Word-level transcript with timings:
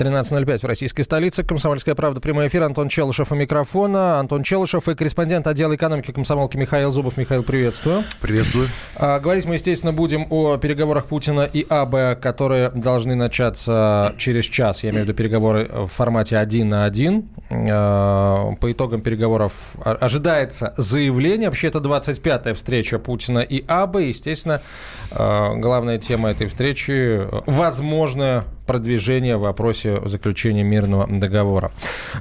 13.05 0.00 0.58
в 0.58 0.64
российской 0.64 1.02
столице. 1.02 1.44
Комсомольская 1.44 1.94
правда. 1.94 2.22
Прямой 2.22 2.46
эфир. 2.46 2.62
Антон 2.62 2.88
Челышев 2.88 3.32
у 3.32 3.34
микрофона. 3.34 4.18
Антон 4.18 4.42
Челышев 4.42 4.88
и 4.88 4.94
корреспондент 4.94 5.46
отдела 5.46 5.76
экономики 5.76 6.10
комсомолки 6.10 6.56
Михаил 6.56 6.90
Зубов. 6.90 7.18
Михаил, 7.18 7.42
приветствую. 7.42 8.02
Приветствую. 8.22 8.68
А, 8.96 9.20
говорить 9.20 9.44
мы, 9.44 9.54
естественно, 9.54 9.92
будем 9.92 10.26
о 10.30 10.56
переговорах 10.56 11.04
Путина 11.04 11.42
и 11.42 11.66
АБ, 11.68 12.18
которые 12.18 12.70
должны 12.70 13.14
начаться 13.14 14.14
через 14.16 14.46
час. 14.46 14.84
Я 14.84 14.90
имею 14.90 15.04
в 15.04 15.08
виду 15.08 15.16
переговоры 15.16 15.68
в 15.70 15.88
формате 15.88 16.38
один 16.38 16.70
на 16.70 16.86
один. 16.86 17.28
А, 17.50 18.52
по 18.54 18.72
итогам 18.72 19.02
переговоров 19.02 19.74
ожидается 19.84 20.72
заявление. 20.78 21.50
Вообще, 21.50 21.68
это 21.68 21.78
25-я 21.78 22.54
встреча 22.54 22.98
Путина 22.98 23.40
и 23.40 23.62
АБ. 23.66 23.96
Естественно, 23.96 24.62
а, 25.10 25.54
главная 25.56 25.98
тема 25.98 26.30
этой 26.30 26.46
встречи– 26.46 27.20
возможное 27.46 28.44
продвижение 28.70 29.36
в 29.36 29.40
вопросе 29.40 30.00
заключения 30.04 30.62
мирного 30.62 31.04
договора. 31.08 31.72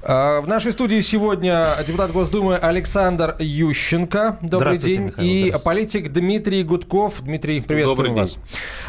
А, 0.01 0.41
в 0.41 0.47
нашей 0.47 0.71
студии 0.71 0.99
сегодня 0.99 1.75
депутат 1.85 2.11
Госдумы 2.11 2.55
Александр 2.55 3.35
Ющенко. 3.37 4.39
Добрый 4.41 4.79
день. 4.79 5.01
Михаил, 5.03 5.55
и 5.55 5.63
политик 5.63 6.11
Дмитрий 6.11 6.63
Гудков. 6.63 7.21
Дмитрий, 7.21 7.61
приветствую 7.61 8.15
вас. 8.15 8.33
День. 8.33 8.43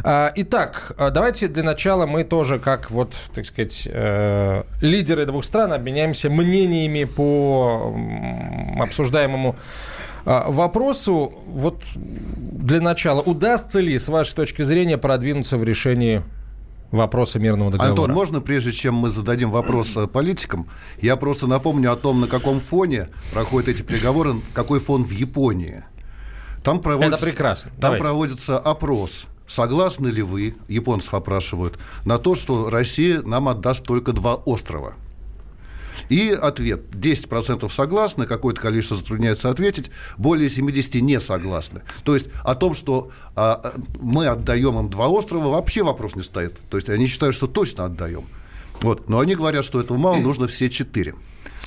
А, 0.04 0.32
итак, 0.36 0.92
давайте 0.96 1.48
для 1.48 1.62
начала 1.62 2.06
мы 2.06 2.24
тоже, 2.24 2.58
как 2.58 2.90
вот, 2.90 3.12
так 3.34 3.44
сказать, 3.44 3.86
э, 3.92 4.62
лидеры 4.80 5.26
двух 5.26 5.44
стран, 5.44 5.74
обменяемся 5.74 6.30
мнениями 6.30 7.04
по 7.04 7.94
обсуждаемому 8.80 9.56
а, 10.24 10.50
вопросу. 10.50 11.34
Вот 11.44 11.82
для 11.94 12.80
начала, 12.80 13.20
удастся 13.20 13.80
ли, 13.80 13.98
с 13.98 14.08
вашей 14.08 14.34
точки 14.34 14.62
зрения, 14.62 14.96
продвинуться 14.96 15.58
в 15.58 15.64
решении 15.64 16.22
вопроса 16.90 17.38
мирного 17.38 17.70
договора. 17.70 17.90
Антон, 17.90 18.12
можно, 18.12 18.40
прежде 18.40 18.72
чем 18.72 18.94
мы 18.94 19.10
зададим 19.10 19.50
вопрос 19.50 19.96
э, 19.96 20.06
политикам, 20.06 20.68
я 21.00 21.16
просто 21.16 21.46
напомню 21.46 21.92
о 21.92 21.96
том, 21.96 22.20
на 22.20 22.26
каком 22.26 22.60
фоне 22.60 23.08
проходят 23.32 23.68
эти 23.68 23.82
переговоры, 23.82 24.34
какой 24.52 24.80
фон 24.80 25.04
в 25.04 25.10
Японии. 25.10 25.84
Там 26.62 26.80
проводится, 26.80 27.16
Это 27.16 27.24
прекрасно. 27.24 27.70
Там 27.70 27.80
Давайте. 27.80 28.04
проводится 28.04 28.58
опрос. 28.58 29.26
Согласны 29.46 30.08
ли 30.08 30.22
вы, 30.22 30.54
японцев 30.68 31.14
опрашивают, 31.14 31.78
на 32.04 32.18
то, 32.18 32.34
что 32.34 32.70
Россия 32.70 33.22
нам 33.22 33.48
отдаст 33.48 33.84
только 33.84 34.12
два 34.12 34.34
острова– 34.34 34.94
и 36.10 36.30
ответ. 36.30 36.82
10% 36.92 37.70
согласны, 37.70 38.26
какое-то 38.26 38.60
количество 38.60 38.96
затрудняется 38.96 39.48
ответить, 39.48 39.90
более 40.18 40.50
70 40.50 40.96
не 40.96 41.20
согласны. 41.20 41.82
То 42.04 42.14
есть 42.14 42.26
о 42.42 42.54
том, 42.54 42.74
что 42.74 43.10
а, 43.36 43.74
мы 43.98 44.26
отдаем 44.26 44.78
им 44.78 44.90
два 44.90 45.08
острова, 45.08 45.48
вообще 45.48 45.82
вопрос 45.82 46.16
не 46.16 46.22
стоит. 46.22 46.58
То 46.68 46.76
есть 46.76 46.90
они 46.90 47.06
считают, 47.06 47.34
что 47.34 47.46
точно 47.46 47.86
отдаем. 47.86 48.26
Вот. 48.82 49.08
Но 49.08 49.20
они 49.20 49.36
говорят, 49.36 49.64
что 49.64 49.80
этого 49.80 49.96
мало, 49.96 50.16
нужно 50.16 50.46
все 50.48 50.68
четыре. 50.68 51.14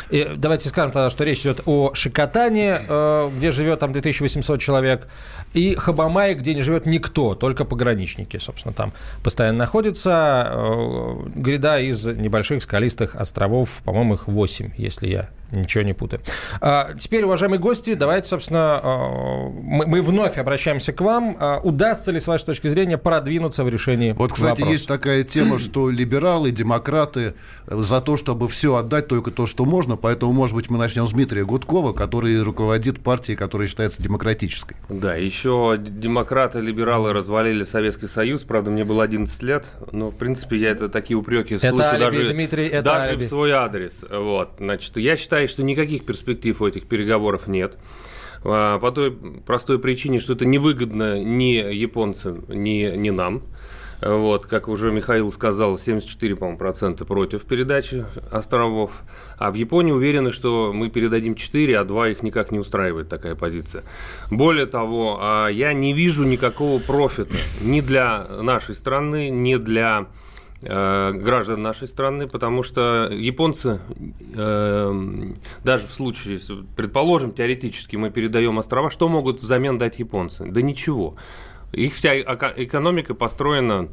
И 0.09 0.33
давайте 0.35 0.69
скажем 0.69 0.91
тогда, 0.91 1.09
что 1.09 1.23
речь 1.23 1.41
идет 1.41 1.61
о 1.65 1.93
Шикотане, 1.93 2.81
э, 2.87 3.31
где 3.35 3.51
живет 3.51 3.79
там 3.79 3.93
2800 3.93 4.59
человек, 4.59 5.07
и 5.53 5.75
Хабамае, 5.75 6.33
где 6.35 6.53
не 6.53 6.61
живет 6.61 6.85
никто, 6.85 7.35
только 7.35 7.65
пограничники, 7.65 8.37
собственно, 8.37 8.73
там 8.73 8.93
постоянно 9.23 9.59
находятся. 9.59 10.47
Э, 10.47 11.15
гряда 11.35 11.79
из 11.79 12.05
небольших 12.05 12.63
скалистых 12.63 13.15
островов, 13.15 13.81
по-моему, 13.83 14.15
их 14.15 14.27
8, 14.27 14.71
если 14.77 15.07
я 15.07 15.29
ничего 15.53 15.83
не 15.83 15.93
путаю. 15.93 16.21
А, 16.61 16.93
теперь, 16.97 17.23
уважаемые 17.23 17.59
гости, 17.59 17.93
давайте, 17.93 18.27
собственно, 18.29 18.81
э, 18.83 19.49
мы, 19.61 19.85
мы 19.85 20.01
вновь 20.01 20.37
обращаемся 20.37 20.93
к 20.93 21.01
вам. 21.01 21.37
А, 21.39 21.59
удастся 21.63 22.11
ли, 22.11 22.19
с 22.19 22.27
вашей 22.27 22.45
точки 22.45 22.67
зрения, 22.67 22.97
продвинуться 22.97 23.63
в 23.63 23.69
решении 23.69 24.13
Вот, 24.13 24.33
кстати, 24.33 24.51
вопроса? 24.51 24.71
есть 24.71 24.87
такая 24.87 25.23
тема, 25.23 25.59
что 25.59 25.89
либералы, 25.89 26.51
демократы 26.51 27.35
за 27.67 28.01
то, 28.01 28.17
чтобы 28.17 28.47
все 28.47 28.75
отдать, 28.75 29.07
только 29.07 29.31
то, 29.31 29.45
что 29.45 29.65
можно, 29.65 29.95
поэтому, 29.95 30.31
может 30.33 30.55
быть, 30.55 30.69
мы 30.69 30.77
начнем 30.77 31.07
с 31.07 31.11
Дмитрия 31.11 31.45
Гудкова, 31.45 31.93
который 31.93 32.41
руководит 32.41 33.01
партией, 33.01 33.37
которая 33.37 33.67
считается 33.67 34.01
демократической. 34.01 34.75
Да, 34.89 35.15
еще 35.15 35.43
еще 35.43 35.77
демократы, 35.77 36.59
либералы 36.59 37.13
развалили 37.13 37.63
Советский 37.63 38.07
Союз. 38.07 38.41
Правда, 38.41 38.71
мне 38.71 38.83
было 38.83 39.03
11 39.03 39.43
лет, 39.43 39.65
но, 39.91 40.09
в 40.09 40.15
принципе, 40.15 40.57
я 40.57 40.71
это 40.71 40.89
такие 40.89 41.17
упреки 41.17 41.55
это 41.55 41.69
слышу 41.69 41.89
алиби, 41.89 41.99
даже, 41.99 42.29
Дмитрий, 42.29 42.67
это 42.67 42.83
даже 42.83 43.05
алиби. 43.09 43.23
в 43.23 43.27
свой 43.27 43.51
адрес. 43.51 44.05
Вот. 44.09 44.51
Значит, 44.57 44.95
я 44.97 45.17
считаю, 45.17 45.42
что 45.49 45.63
никаких 45.63 46.05
перспектив 46.05 46.61
у 46.61 46.67
этих 46.67 46.85
переговоров 46.85 47.47
нет. 47.47 47.77
А, 48.43 48.79
по 48.79 48.91
той 48.91 49.11
простой 49.11 49.79
причине, 49.79 50.19
что 50.19 50.33
это 50.33 50.45
невыгодно 50.45 51.23
ни 51.23 51.53
японцам, 51.73 52.45
ни, 52.49 52.95
ни 52.95 53.09
нам. 53.09 53.43
Вот, 54.05 54.47
как 54.47 54.67
уже 54.67 54.91
Михаил 54.91 55.31
сказал, 55.31 55.79
74, 55.79 56.35
по-моему, 56.35 56.57
процента 56.57 57.05
против 57.05 57.43
передачи 57.43 58.05
островов. 58.31 59.03
А 59.37 59.49
в 59.49 59.55
Японии 59.55 59.93
уверены, 59.93 60.33
что 60.33 60.73
мы 60.73 60.89
передадим 60.89 61.35
4, 61.35 61.79
а 61.79 61.85
2 61.85 62.09
их 62.09 62.23
никак 62.23 62.51
не 62.51 62.59
устраивает 62.59 63.07
такая 63.07 63.35
позиция. 63.35 63.83
Более 64.29 64.65
того, 64.65 65.19
а, 65.21 65.47
я 65.47 65.71
не 65.71 65.93
вижу 65.93 66.25
никакого 66.25 66.81
профита 66.81 67.35
ни 67.61 67.79
для 67.79 68.25
нашей 68.41 68.75
страны, 68.75 69.29
ни 69.29 69.55
для 69.55 70.07
э, 70.65 71.11
граждан 71.13 71.61
нашей 71.61 71.87
страны, 71.87 72.27
потому 72.27 72.63
что 72.63 73.09
японцы, 73.11 73.79
э, 74.35 75.33
даже 75.63 75.87
в 75.87 75.93
случае, 75.93 76.39
предположим, 76.75 77.31
теоретически 77.33 77.95
мы 77.95 78.09
передаем 78.09 78.57
острова, 78.59 78.89
что 78.89 79.07
могут 79.07 79.41
взамен 79.41 79.77
дать 79.77 79.99
японцы? 79.99 80.45
Да 80.45 80.61
ничего. 80.61 81.15
Их 81.71 81.93
вся 81.95 82.15
экономика 82.19 83.13
построена 83.13 83.89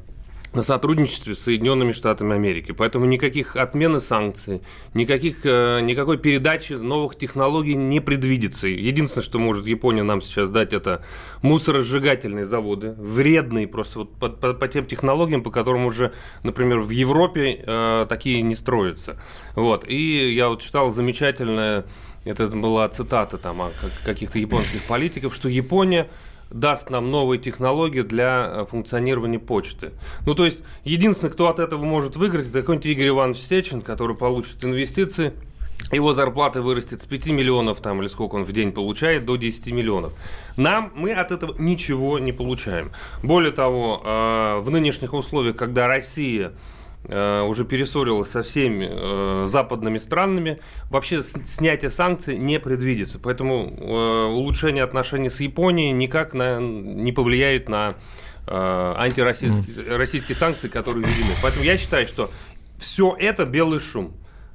на 0.52 0.62
сотрудничестве 0.62 1.34
с 1.34 1.40
Соединенными 1.40 1.92
Штатами 1.92 2.34
Америки. 2.34 2.72
Поэтому 2.72 3.04
никаких 3.04 3.56
отмены 3.56 4.00
санкций, 4.00 4.62
никаких, 4.94 5.40
э, 5.44 5.80
никакой 5.80 6.18
передачи 6.18 6.72
новых 6.72 7.16
технологий 7.16 7.74
не 7.74 8.00
предвидится. 8.00 8.66
Единственное, 8.66 9.24
что 9.24 9.38
может 9.38 9.66
Япония 9.66 10.02
нам 10.02 10.20
сейчас 10.20 10.50
дать, 10.50 10.72
это 10.72 11.04
мусоросжигательные 11.42 12.46
заводы, 12.46 12.92
вредные 12.98 13.68
просто 13.68 14.00
вот 14.00 14.14
по, 14.16 14.28
по, 14.28 14.52
по 14.52 14.68
тем 14.68 14.86
технологиям, 14.86 15.42
по 15.42 15.50
которым 15.50 15.86
уже, 15.86 16.12
например, 16.42 16.80
в 16.80 16.90
Европе 16.90 17.62
э, 17.64 18.06
такие 18.08 18.42
не 18.42 18.56
строятся. 18.56 19.20
Вот. 19.54 19.88
И 19.88 20.34
я 20.34 20.48
вот 20.48 20.62
читал 20.62 20.90
замечательное, 20.90 21.84
это 22.24 22.48
была 22.48 22.88
цитата 22.88 23.38
там 23.38 23.62
каких-то 24.04 24.38
японских 24.38 24.82
политиков, 24.82 25.34
что 25.34 25.48
Япония 25.48 26.08
даст 26.50 26.90
нам 26.90 27.10
новые 27.10 27.38
технологии 27.38 28.02
для 28.02 28.50
э, 28.52 28.66
функционирования 28.68 29.38
почты. 29.38 29.92
Ну, 30.26 30.34
то 30.34 30.44
есть, 30.44 30.60
единственный, 30.84 31.30
кто 31.30 31.48
от 31.48 31.58
этого 31.58 31.84
может 31.84 32.16
выиграть, 32.16 32.48
это 32.48 32.60
какой-нибудь 32.60 32.86
Игорь 32.86 33.08
Иванович 33.08 33.38
Сечин, 33.38 33.82
который 33.82 34.16
получит 34.16 34.64
инвестиции, 34.64 35.32
его 35.92 36.12
зарплата 36.12 36.62
вырастет 36.62 37.02
с 37.02 37.06
5 37.06 37.26
миллионов, 37.26 37.80
там, 37.80 38.00
или 38.00 38.08
сколько 38.08 38.36
он 38.36 38.44
в 38.44 38.52
день 38.52 38.72
получает, 38.72 39.24
до 39.24 39.36
10 39.36 39.72
миллионов. 39.72 40.12
Нам, 40.56 40.92
мы 40.94 41.12
от 41.12 41.30
этого 41.30 41.54
ничего 41.58 42.18
не 42.18 42.32
получаем. 42.32 42.92
Более 43.22 43.52
того, 43.52 44.02
э, 44.04 44.60
в 44.60 44.70
нынешних 44.70 45.14
условиях, 45.14 45.56
когда 45.56 45.86
Россия 45.88 46.52
уже 47.04 47.64
перессорилась 47.64 48.30
со 48.30 48.42
всеми 48.42 48.88
э, 48.90 49.46
западными 49.46 49.98
странами, 49.98 50.60
вообще 50.90 51.22
снятие 51.22 51.90
санкций 51.90 52.36
не 52.36 52.60
предвидится. 52.60 53.18
Поэтому 53.18 53.74
э, 53.78 54.24
улучшение 54.26 54.84
отношений 54.84 55.30
с 55.30 55.40
Японией 55.40 55.92
никак 55.92 56.34
на, 56.34 56.60
не 56.60 57.12
повлияет 57.12 57.68
на 57.68 57.94
антироссийские 58.46 59.96
российские 59.96 60.34
санкции, 60.34 60.66
которые 60.66 61.04
введены. 61.04 61.34
Поэтому 61.40 61.64
я 61.64 61.78
считаю, 61.78 62.08
что 62.08 62.30
все 62.78 63.14
это 63.16 63.44
белый 63.44 63.78
шум 63.78 64.12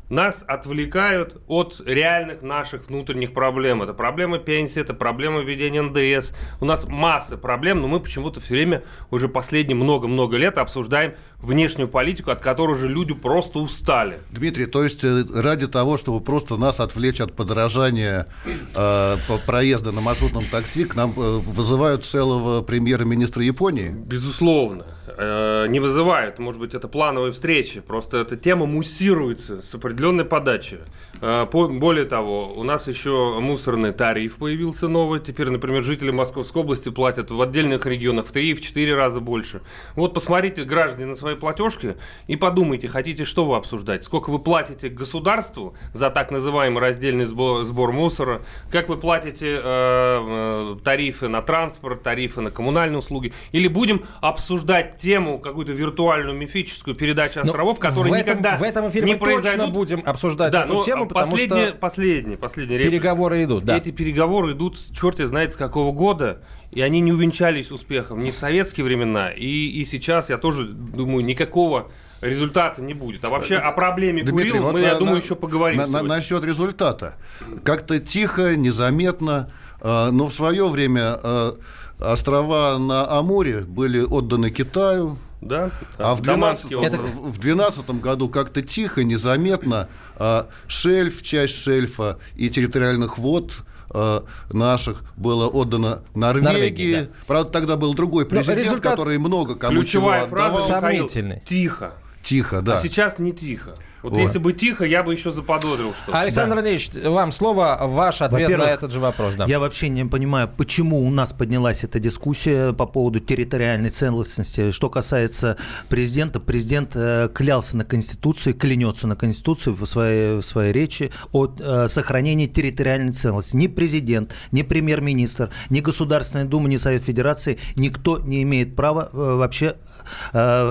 нас 0.10 0.44
отвлекают 0.48 1.42
от 1.48 1.82
реальных 1.86 2.42
наших 2.42 2.88
внутренних 2.88 3.34
проблем. 3.34 3.82
Это 3.82 3.94
проблема 3.94 4.38
пенсии, 4.38 4.80
это 4.80 4.94
проблема 4.94 5.42
введения 5.42 5.82
НДС. 5.82 6.34
У 6.60 6.66
нас 6.66 6.86
масса 6.88 7.38
проблем, 7.38 7.82
но 7.82 7.88
мы 7.88 8.00
почему-то 8.00 8.40
все 8.40 8.54
время 8.54 8.84
уже 9.12 9.28
последние 9.28 9.76
много-много 9.76 10.38
лет 10.38 10.58
обсуждаем 10.58 11.14
внешнюю 11.40 11.88
политику, 11.88 12.32
от 12.32 12.42
которой 12.42 12.72
уже 12.72 12.88
люди 12.88 13.14
просто 13.14 13.60
устали. 13.60 14.20
Дмитрий, 14.32 14.66
то 14.66 14.84
есть 14.84 15.04
э, 15.04 15.24
ради 15.34 15.68
того, 15.68 15.98
чтобы 15.98 16.22
просто 16.22 16.58
нас 16.58 16.80
отвлечь 16.80 17.22
от 17.22 17.34
подорожания 17.36 18.28
э, 18.76 19.16
проезда 19.46 19.92
на 19.92 20.02
маршрутном 20.02 20.46
такси, 20.46 20.86
к 20.86 20.96
нам 20.96 21.14
э, 21.18 21.38
вызывают 21.38 22.06
целого 22.06 22.62
премьера-министра 22.62 23.44
Японии? 23.44 23.90
Безусловно. 23.90 24.86
Э, 25.08 25.68
не 25.68 25.80
вызывают. 25.80 26.40
Может 26.40 26.60
быть, 26.60 26.74
это 26.74 26.88
плановые 26.88 27.32
встречи. 27.32 27.80
Просто 27.82 28.18
эта 28.18 28.36
тема 28.36 28.66
муссируется 28.66 29.62
с 29.62 29.74
определенной 29.76 30.26
подачи. 30.26 30.80
Э, 31.22 31.46
более 31.52 32.06
того, 32.06 32.54
у 32.54 32.64
нас 32.64 32.88
еще 32.88 33.40
мусорный 33.40 33.92
тариф 33.92 34.38
появился 34.38 34.88
новый. 34.88 35.20
Теперь, 35.20 35.50
например, 35.50 35.84
жители 35.84 36.12
Московской 36.12 36.62
области 36.62 36.90
платят 36.90 37.32
в 37.32 37.42
отдельных 37.42 37.86
регионах 37.86 38.28
в 38.28 38.34
3-4 38.34 38.94
раза 38.96 39.20
больше. 39.20 39.62
Вот 39.96 40.14
посмотрите, 40.14 40.64
граждане, 40.64 41.06
на 41.06 41.16
свои 41.16 41.36
платежки 41.36 41.96
и 42.28 42.36
подумайте, 42.36 42.88
хотите 42.88 43.26
что 43.26 43.46
вы 43.46 43.56
обсуждать. 43.56 44.04
Сколько 44.04 44.30
вы 44.30 44.40
платите 44.40 44.90
государству 44.90 45.76
за 45.94 46.10
так 46.10 46.32
называемый 46.32 46.82
раздельный 46.82 47.26
сбор, 47.26 47.64
сбор 47.64 47.92
мусора, 47.92 48.42
как 48.72 48.90
вы 48.90 48.98
платите 48.98 49.60
э, 49.64 50.26
э, 50.28 50.76
тарифы 50.84 51.28
на 51.28 51.42
транспорт, 51.42 52.04
тарифы 52.04 52.42
на 52.42 52.52
коммунальные 52.52 53.00
услуги. 53.00 53.34
Или 53.52 53.68
будем 53.68 54.04
обсуждать 54.22 54.95
тему, 54.98 55.40
какую-то 55.40 55.72
виртуальную, 55.72 56.38
мифическую 56.38 56.96
передачу 56.96 57.40
ну, 57.44 57.44
островов, 57.44 57.80
которые 57.80 58.12
в 58.12 58.14
этом, 58.16 58.28
никогда 58.28 58.58
в 58.58 58.64
этом 58.64 58.90
эфире 58.90 59.06
не 59.06 59.14
мы 59.14 59.20
произойдут. 59.20 59.52
точно 59.52 59.68
будем 59.68 60.04
обсуждать 60.06 60.52
да, 60.52 60.66
эту 60.66 60.84
тему, 60.84 61.08
потому 61.08 61.32
последние, 61.32 61.68
что 61.68 61.76
последние, 61.76 62.38
последние 62.38 62.80
переговоры 62.80 63.44
идут. 63.44 63.66
Да. 63.66 63.78
Эти 63.78 63.92
переговоры 63.92 64.54
идут, 64.54 64.78
черт 64.94 65.18
знает 65.20 65.54
с 65.54 65.56
какого 65.56 65.92
года, 65.92 66.42
и 66.72 66.82
они 66.82 67.00
не 67.00 67.12
увенчались 67.12 67.72
успехом 67.72 68.24
ни 68.24 68.32
в 68.32 68.38
советские 68.38 68.86
времена, 68.86 69.32
и, 69.32 69.46
и 69.46 69.86
сейчас, 69.86 70.30
я 70.30 70.38
тоже 70.38 70.66
думаю, 70.66 71.24
никакого 71.24 71.90
результата 72.22 72.82
не 72.82 72.94
будет. 72.94 73.24
А 73.26 73.30
вообще 73.30 73.56
о 73.56 73.72
проблеме 73.72 74.24
Дмитрий, 74.24 74.50
Курил 74.50 74.64
вот 74.64 74.74
мы, 74.74 74.82
на, 74.82 74.86
я 74.86 74.96
думаю, 74.96 75.18
на, 75.18 75.22
еще 75.22 75.36
поговорим. 75.36 75.78
На, 75.78 75.88
на, 75.88 76.04
насчет 76.04 76.44
результата. 76.44 77.16
Как-то 77.64 78.00
тихо, 78.00 78.56
незаметно, 78.56 79.52
э, 79.82 80.10
но 80.12 80.28
в 80.28 80.34
свое 80.34 80.68
время 80.68 81.20
э, 81.22 81.52
острова 82.00 82.78
на 82.78 83.08
Амуре 83.10 83.62
были 83.62 84.02
отданы 84.02 84.50
Китаю. 84.50 85.18
Да, 85.42 85.70
а 86.00 86.16
в 86.16 86.22
2012 86.22 87.90
году 88.02 88.30
как-то 88.30 88.64
тихо, 88.64 89.04
незаметно 89.04 89.90
э, 90.18 90.46
шельф, 90.68 91.22
часть 91.22 91.56
шельфа 91.56 92.18
и 92.36 92.50
территориальных 92.50 93.20
вод 93.20 93.54
э, 93.94 94.22
наших 94.52 95.04
было 95.16 95.48
отдано 95.48 96.02
Норвегии. 96.16 96.46
Норвегии 96.46 96.96
да. 97.02 97.08
Правда, 97.28 97.52
тогда 97.52 97.78
был 97.78 97.94
другой 97.94 98.26
президент, 98.26 98.58
результат... 98.58 98.94
который 98.94 99.20
много 99.20 99.56
кому 99.56 99.82
Ключевая 99.82 100.22
чего 100.22 100.30
фраза 100.30 100.78
отдавал. 100.78 100.82
Сомнительный. 100.82 101.44
Тихо. 101.46 101.94
Тихо, 102.24 102.62
да. 102.62 102.74
А 102.74 102.78
сейчас 102.80 103.20
не 103.20 103.32
тихо. 103.32 103.76
Вот, 104.06 104.14
вот 104.14 104.20
если 104.20 104.38
бы 104.38 104.54
тихо, 104.54 104.86
я 104.86 105.02
бы 105.02 105.14
еще 105.14 105.32
заподозрил 105.32 105.92
что-то. 105.94 106.20
Александр 106.20 106.62
да. 106.62 106.70
Ильич, 106.70 106.92
вам 106.94 107.32
слово, 107.32 107.80
ваш 107.82 108.22
ответ 108.22 108.56
на 108.56 108.70
этот 108.70 108.92
же 108.92 109.00
вопрос. 109.00 109.34
Да. 109.34 109.46
Я 109.46 109.60
вообще 109.60 109.90
не 109.90 110.06
понимаю, 110.06 110.48
почему 110.48 111.04
у 111.04 111.10
нас 111.10 111.34
поднялась 111.34 111.84
эта 111.84 112.00
дискуссия 112.00 112.72
по 112.72 112.86
поводу 112.86 113.20
территориальной 113.20 113.90
целостности. 113.90 114.70
Что 114.70 114.92
касается 114.92 115.58
президента, 115.90 116.40
президент 116.40 116.92
э, 116.94 117.30
клялся 117.34 117.76
на 117.78 117.84
Конституции, 117.84 118.52
клянется 118.52 119.08
на 119.08 119.16
Конституции 119.16 119.72
в 119.72 119.84
своей, 119.88 120.36
в 120.36 120.44
своей 120.44 120.72
речи 120.72 121.12
о 121.32 121.48
э, 121.48 121.88
сохранении 121.88 122.46
территориальной 122.46 123.12
целостности. 123.12 123.56
Ни 123.58 123.68
президент, 123.68 124.36
ни 124.52 124.62
премьер-министр, 124.62 125.50
ни 125.72 125.82
Государственная 125.82 126.46
Дума, 126.46 126.70
ни 126.70 126.78
Совет 126.78 127.02
Федерации, 127.02 127.58
никто 127.76 128.20
не 128.20 128.44
имеет 128.44 128.76
права 128.76 129.10
э, 129.12 129.18
вообще 129.18 129.78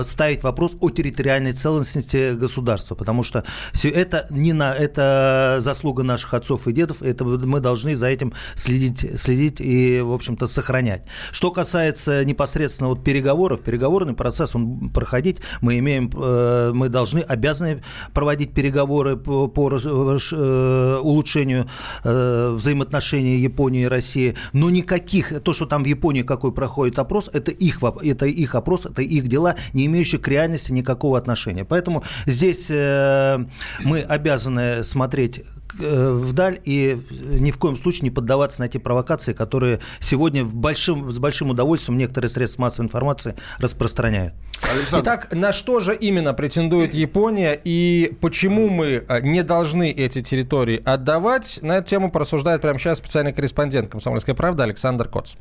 ставить 0.03 0.43
вопрос 0.43 0.77
о 0.79 0.89
территориальной 0.89 1.51
целостности 1.51 2.35
государства, 2.35 2.95
потому 2.95 3.24
что 3.25 3.43
это 3.83 4.27
не 4.29 4.53
на 4.53 4.73
это 4.73 5.57
заслуга 5.59 6.03
наших 6.03 6.33
отцов 6.33 6.67
и 6.67 6.73
дедов, 6.73 7.01
это 7.01 7.25
мы 7.25 7.59
должны 7.59 7.95
за 7.95 8.07
этим 8.07 8.33
следить, 8.55 9.19
следить 9.19 9.59
и, 9.59 10.01
в 10.01 10.13
общем-то, 10.13 10.47
сохранять. 10.47 11.03
Что 11.31 11.51
касается 11.51 12.23
непосредственно 12.23 12.89
вот 12.89 13.03
переговоров, 13.03 13.61
переговорный 13.61 14.13
процесс, 14.13 14.55
он 14.55 14.89
проходить, 14.89 15.37
мы 15.61 15.79
имеем, 15.79 16.09
э, 16.15 16.71
мы 16.73 16.89
должны, 16.89 17.19
обязаны 17.19 17.83
проводить 18.13 18.53
переговоры 18.53 19.17
по, 19.17 19.47
по 19.47 19.69
э, 19.71 20.99
улучшению 21.01 21.67
э, 22.03 22.49
взаимоотношений 22.55 23.37
Японии 23.37 23.83
и 23.83 23.87
России, 23.87 24.35
но 24.53 24.69
никаких, 24.69 25.41
то, 25.41 25.53
что 25.53 25.65
там 25.65 25.83
в 25.83 25.87
Японии 25.87 26.21
какой 26.21 26.51
проходит 26.51 26.99
опрос, 26.99 27.29
это 27.33 27.51
их, 27.51 27.79
это 28.03 28.25
их 28.25 28.55
опрос, 28.55 28.85
это 28.85 29.01
их 29.01 29.27
дела, 29.27 29.55
не 29.73 29.85
имеющие 29.85 30.19
к 30.19 30.27
реальности 30.27 30.71
никакого 30.71 31.17
отношения. 31.17 31.65
Поэтому 31.65 32.03
здесь 32.25 32.69
мы 33.83 34.01
обязаны 34.01 34.83
смотреть 34.83 35.43
э, 35.79 36.11
вдаль 36.11 36.59
и 36.63 37.01
ни 37.09 37.51
в 37.51 37.57
коем 37.57 37.77
случае 37.77 38.03
не 38.03 38.11
поддаваться 38.11 38.61
на 38.61 38.67
те 38.67 38.79
провокации, 38.79 39.33
которые 39.33 39.79
сегодня 39.99 40.43
в 40.43 40.55
большим, 40.55 41.11
с 41.11 41.19
большим 41.19 41.49
удовольствием 41.49 41.97
некоторые 41.97 42.29
средства 42.29 42.63
массовой 42.63 42.85
информации 42.85 43.35
распространяют. 43.59 44.33
Александр. 44.71 45.03
Итак, 45.03 45.33
на 45.33 45.51
что 45.51 45.79
же 45.79 45.95
именно 45.95 46.33
претендует 46.33 46.93
Япония 46.93 47.59
и 47.63 48.15
почему 48.21 48.69
мы 48.69 49.03
э, 49.07 49.21
не 49.21 49.43
должны 49.43 49.91
эти 49.91 50.21
территории 50.21 50.81
отдавать? 50.83 51.59
На 51.61 51.77
эту 51.77 51.89
тему 51.89 52.11
порассуждает 52.11 52.61
прямо 52.61 52.79
сейчас 52.79 52.99
специальный 52.99 53.33
корреспондент 53.33 53.89
«Комсомольской 53.89 54.33
правды» 54.33 54.63
Александр 54.63 55.07
Коц. 55.07 55.35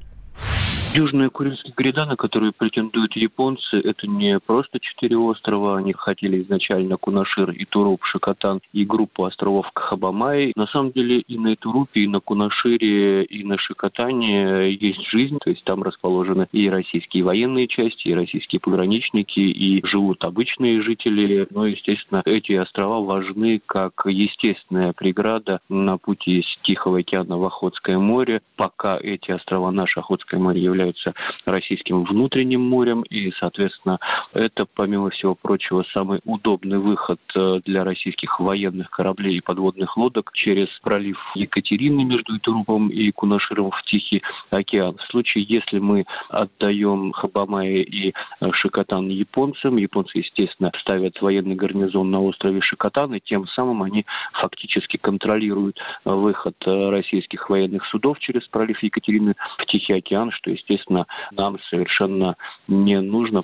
Южная 0.96 1.28
Курильская 1.28 1.72
гряда, 1.76 2.04
на 2.04 2.14
которую 2.14 2.52
претендуют 2.56 3.16
японцы, 3.16 3.80
это 3.80 4.06
не 4.06 4.38
просто 4.38 4.78
четыре 4.78 5.16
острова. 5.16 5.76
Они 5.76 5.92
хотели 5.92 6.40
изначально 6.42 6.96
Кунашир, 6.98 7.50
Итуруп, 7.50 8.04
Шикотан 8.04 8.60
и 8.72 8.84
группу 8.84 9.24
островов 9.24 9.66
Кахабамай. 9.72 10.52
На 10.54 10.68
самом 10.68 10.92
деле 10.92 11.18
и 11.18 11.36
на 11.36 11.54
Итурупе, 11.54 12.02
и 12.02 12.06
на 12.06 12.20
Кунашире, 12.20 13.24
и 13.24 13.42
на 13.42 13.58
Шикотане 13.58 14.72
есть 14.74 15.04
жизнь. 15.10 15.38
То 15.42 15.50
есть 15.50 15.64
там 15.64 15.82
расположены 15.82 16.46
и 16.52 16.70
российские 16.70 17.24
военные 17.24 17.66
части, 17.66 18.06
и 18.06 18.14
российские 18.14 18.60
пограничники, 18.60 19.40
и 19.40 19.84
живут 19.84 20.22
обычные 20.24 20.80
жители. 20.80 21.48
Но, 21.50 21.66
естественно, 21.66 22.22
эти 22.24 22.52
острова 22.52 23.00
важны 23.00 23.60
как 23.66 24.02
естественная 24.04 24.92
преграда 24.92 25.58
на 25.68 25.98
пути 25.98 26.38
из 26.38 26.46
Тихого 26.62 27.00
океана 27.00 27.36
в 27.36 27.44
Охотское 27.44 27.98
море. 27.98 28.42
Пока 28.54 28.96
эти 28.96 29.32
острова, 29.32 29.72
наше 29.72 29.98
Охотское 29.98 30.23
море, 30.32 30.62
являются 30.62 30.94
являются 30.94 31.14
российским 31.44 32.04
внутренним 32.04 32.60
морем, 32.62 33.02
и, 33.02 33.32
соответственно, 33.38 33.98
это, 34.32 34.66
помимо 34.74 35.10
всего 35.10 35.34
прочего, 35.34 35.84
самый 35.92 36.20
удобный 36.24 36.78
выход 36.78 37.20
э, 37.34 37.60
для 37.64 37.84
российских 37.84 38.40
военных 38.40 38.90
кораблей 38.90 39.38
и 39.38 39.40
подводных 39.40 39.96
лодок 39.96 40.30
через 40.34 40.68
пролив 40.82 41.18
Екатерины 41.34 42.04
между 42.04 42.36
Итурупом 42.36 42.88
и 42.88 43.10
Кунаширом 43.10 43.70
в 43.70 43.82
Тихий 43.84 44.22
океан. 44.50 44.96
В 44.96 45.10
случае, 45.10 45.44
если 45.48 45.78
мы 45.78 46.04
отдаем 46.28 47.12
Хабамай 47.12 47.82
и 47.82 48.10
э, 48.40 48.50
Шикотан 48.52 49.08
японцам, 49.08 49.76
японцы, 49.76 50.18
естественно, 50.18 50.72
ставят 50.80 51.20
военный 51.20 51.54
гарнизон 51.54 52.10
на 52.10 52.20
острове 52.20 52.60
Шикотан, 52.60 53.14
и 53.14 53.20
тем 53.20 53.46
самым 53.48 53.82
они 53.82 54.04
фактически 54.32 54.96
контролируют 54.96 55.78
э, 55.78 56.10
выход 56.10 56.54
российских 56.64 57.50
военных 57.50 57.84
судов 57.86 58.18
через 58.20 58.46
пролив 58.48 58.82
Екатерины 58.82 59.34
в 59.58 59.66
Тихий 59.66 59.94
океан, 59.94 60.13
что, 60.32 60.50
естественно, 60.50 60.74
естественно, 60.74 61.06
нам 61.32 61.58
совершенно 61.70 62.36
не 62.68 63.00
нужно. 63.00 63.40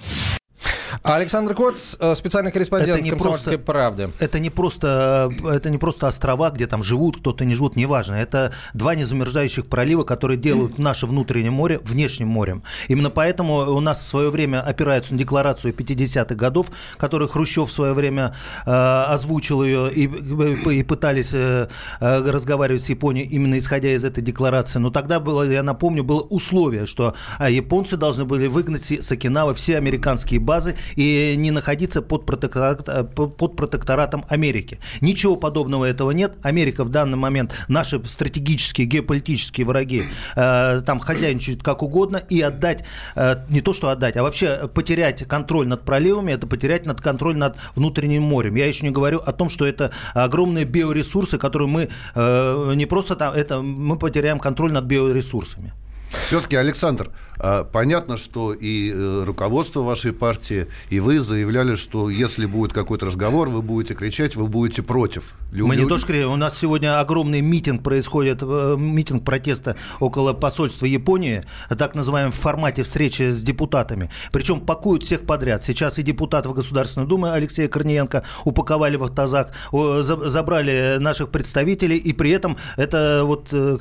Александр 1.03 1.55
Коц, 1.55 1.97
э, 1.99 2.15
специальный 2.15 2.53
корреспондент 2.53 2.97
это 2.97 3.05
не 3.05 3.11
«Комсомольской 3.11 3.59
просто, 3.59 3.73
правды». 3.73 4.11
Это 4.19 4.39
не, 4.39 4.51
просто, 4.51 5.33
это 5.45 5.71
не 5.71 5.79
просто 5.79 6.07
острова, 6.09 6.51
где 6.51 6.67
там 6.67 6.83
живут, 6.83 7.19
кто-то 7.19 7.45
не 7.45 7.55
живут, 7.55 7.77
неважно. 7.77 8.15
Это 8.15 8.53
два 8.75 8.95
незамерзающих 8.95 9.67
пролива, 9.67 10.05
которые 10.05 10.39
делают 10.39 10.79
наше 10.79 11.07
внутреннее 11.07 11.51
море 11.51 11.81
внешним 11.85 12.29
морем. 12.29 12.63
Именно 12.89 13.11
поэтому 13.11 13.75
у 13.75 13.81
нас 13.81 14.01
в 14.01 14.09
свое 14.09 14.31
время 14.31 14.61
опираются 14.61 15.13
на 15.13 15.19
декларацию 15.19 15.75
50-х 15.75 16.35
годов, 16.35 16.69
которую 16.97 17.29
Хрущев 17.29 17.69
в 17.69 17.73
свое 17.73 17.93
время 17.93 18.35
э, 18.67 18.71
озвучил 18.71 19.63
ее 19.63 19.93
и, 19.93 20.05
и 20.05 20.83
пытались 20.83 21.33
э, 21.35 21.69
э, 22.01 22.31
разговаривать 22.31 22.83
с 22.83 22.89
Японией 22.89 23.27
именно 23.27 23.59
исходя 23.59 23.91
из 23.91 24.05
этой 24.05 24.23
декларации. 24.23 24.79
Но 24.79 24.91
тогда 24.91 25.21
было, 25.21 25.43
я 25.51 25.63
напомню, 25.63 26.05
было 26.05 26.21
условие, 26.21 26.87
что 26.87 27.15
японцы 27.41 27.97
должны 27.97 28.25
были 28.25 28.47
выгнать 28.47 28.91
с 28.91 29.13
Окинава 29.13 29.55
все 29.55 29.77
американские 29.77 30.41
базы 30.41 30.77
и 30.97 31.35
не 31.37 31.51
находиться 31.51 32.03
под, 32.03 32.27
протекторат, 32.27 32.89
э, 32.89 33.05
под 33.05 33.57
протекторатом 33.57 34.25
Америки. 34.29 34.79
Ничего 35.01 35.37
подобного 35.37 35.85
этого 35.85 36.11
нет. 36.11 36.35
Америка 36.43 36.85
в 36.85 36.89
данный 36.89 37.19
момент, 37.19 37.55
наши 37.69 38.01
стратегические, 38.05 38.87
геополитические 38.87 39.67
враги, 39.67 40.05
э, 40.37 40.81
там 40.85 40.99
хозяйничают 40.99 41.63
как 41.63 41.83
угодно, 41.83 42.17
и 42.17 42.41
отдать, 42.41 42.85
э, 43.17 43.37
не 43.49 43.61
то 43.61 43.73
что 43.73 43.91
отдать, 43.91 44.17
а 44.17 44.23
вообще 44.23 44.69
потерять 44.69 45.25
контроль 45.27 45.67
над 45.67 45.85
проливами, 45.85 46.33
это 46.33 46.47
потерять 46.47 46.87
над 46.87 47.01
контроль 47.01 47.37
над 47.37 47.57
внутренним 47.75 48.23
морем. 48.23 48.55
Я 48.55 48.67
еще 48.67 48.87
не 48.87 48.93
говорю 48.93 49.19
о 49.19 49.33
том, 49.33 49.49
что 49.49 49.67
это 49.67 49.91
огромные 50.15 50.65
биоресурсы, 50.65 51.39
которые 51.39 51.69
мы 51.69 51.89
э, 52.15 52.73
не 52.75 52.87
просто 52.87 53.17
там, 53.17 53.35
это 53.35 53.61
мы 53.63 53.99
потеряем 53.99 54.39
контроль 54.39 54.73
над 54.73 54.85
биоресурсами. 54.85 55.73
Все-таки, 56.11 56.57
Александр, 56.57 57.11
а, 57.43 57.65
понятно, 57.65 58.17
что 58.17 58.53
и 58.53 58.93
э, 58.93 59.25
руководство 59.25 59.81
вашей 59.81 60.13
партии, 60.13 60.67
и 60.91 61.01
вы 61.01 61.21
заявляли, 61.21 61.75
что 61.75 62.11
если 62.11 62.45
будет 62.45 62.73
какой-то 62.73 63.07
разговор, 63.07 63.49
вы 63.49 63.63
будете 63.63 63.95
кричать, 63.95 64.37
вы 64.37 64.47
будете 64.47 64.83
против. 64.83 65.35
Мы 65.53 65.77
не 65.77 65.87
то 65.87 65.99
что 65.99 66.13
у 66.29 66.37
нас 66.37 66.59
сегодня 66.59 67.01
огромный 67.01 67.41
митинг 67.41 67.83
происходит, 67.83 68.41
э, 68.43 68.77
митинг 68.79 69.25
протеста 69.25 69.77
около 70.01 70.35
посольства 70.35 70.85
Японии, 70.85 71.43
так 71.71 71.95
называемом 71.95 72.33
формате 72.33 72.83
встречи 72.83 73.31
с 73.31 73.41
депутатами. 73.43 74.11
Причем 74.33 74.61
пакуют 74.61 75.05
всех 75.05 75.23
подряд. 75.23 75.65
Сейчас 75.65 75.99
и 75.99 76.03
депутатов 76.03 76.55
Государственной 76.55 77.07
Думы 77.07 77.33
Алексея 77.33 77.69
Корниенко 77.69 78.25
упаковали 78.45 78.97
в 78.97 79.05
автозак, 79.05 79.55
забрали 79.73 80.99
наших 80.99 81.31
представителей, 81.31 81.97
и 81.97 82.13
при 82.13 82.31
этом 82.33 82.57
это 82.77 83.23
вот 83.25 83.49
э, 83.53 83.79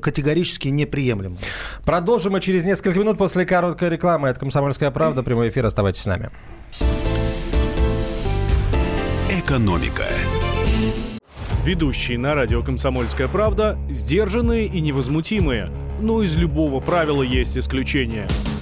категорически 0.00 0.68
неприемлемо. 0.68 1.23
Продолжим 1.84 2.34
очередной 2.34 2.54
через 2.54 2.64
несколько 2.64 2.98
минут 3.00 3.18
после 3.18 3.44
короткой 3.44 3.88
рекламы. 3.88 4.28
Это 4.28 4.38
«Комсомольская 4.38 4.90
правда». 4.90 5.22
Прямой 5.22 5.48
эфир. 5.48 5.66
Оставайтесь 5.66 6.02
с 6.02 6.06
нами. 6.06 6.30
Экономика. 9.30 10.04
Ведущие 11.64 12.18
на 12.18 12.34
радио 12.34 12.62
«Комсомольская 12.62 13.26
правда» 13.26 13.76
сдержанные 13.90 14.66
и 14.66 14.80
невозмутимые. 14.80 15.70
Но 16.00 16.22
из 16.22 16.36
любого 16.36 16.80
правила 16.80 17.22
есть 17.22 17.58
исключение– 17.58 18.28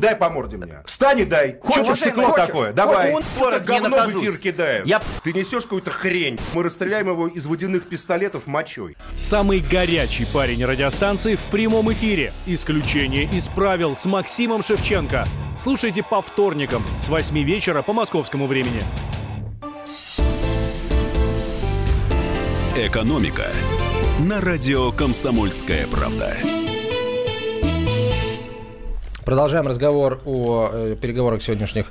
дай 0.00 0.16
по 0.16 0.30
морде 0.30 0.56
мне. 0.56 0.80
Встань 0.86 1.20
и 1.20 1.24
дай. 1.24 1.58
Хочешь 1.62 1.98
стекло 1.98 2.32
такое? 2.32 2.72
Давай. 2.72 3.12
Он 3.12 3.22
это 3.38 3.60
говно 3.60 4.06
в 4.06 4.10
эфир 4.10 4.36
кидает. 4.38 4.86
Я... 4.86 5.00
Ты 5.22 5.32
несешь 5.32 5.62
какую-то 5.62 5.90
хрень. 5.90 6.38
Мы 6.54 6.62
расстреляем 6.64 7.08
его 7.08 7.28
из 7.28 7.46
водяных 7.46 7.88
пистолетов 7.88 8.46
мочой. 8.46 8.96
Самый 9.14 9.60
горячий 9.60 10.26
парень 10.32 10.64
радиостанции 10.64 11.36
в 11.36 11.42
прямом 11.50 11.92
эфире. 11.92 12.32
Исключение 12.46 13.24
из 13.24 13.48
правил 13.48 13.94
с 13.94 14.06
Максимом 14.06 14.62
Шевченко. 14.62 15.26
Слушайте 15.58 16.02
по 16.02 16.22
вторникам 16.22 16.82
с 16.98 17.08
8 17.08 17.38
вечера 17.44 17.82
по 17.82 17.92
московскому 17.92 18.46
времени. 18.46 18.82
Экономика 22.76 23.46
на 24.20 24.40
радио 24.40 24.92
«Комсомольская 24.92 25.86
правда». 25.86 26.36
Продолжаем 29.24 29.66
разговор 29.66 30.20
о 30.24 30.70
э, 30.72 30.96
переговорах 31.00 31.42
сегодняшних 31.42 31.86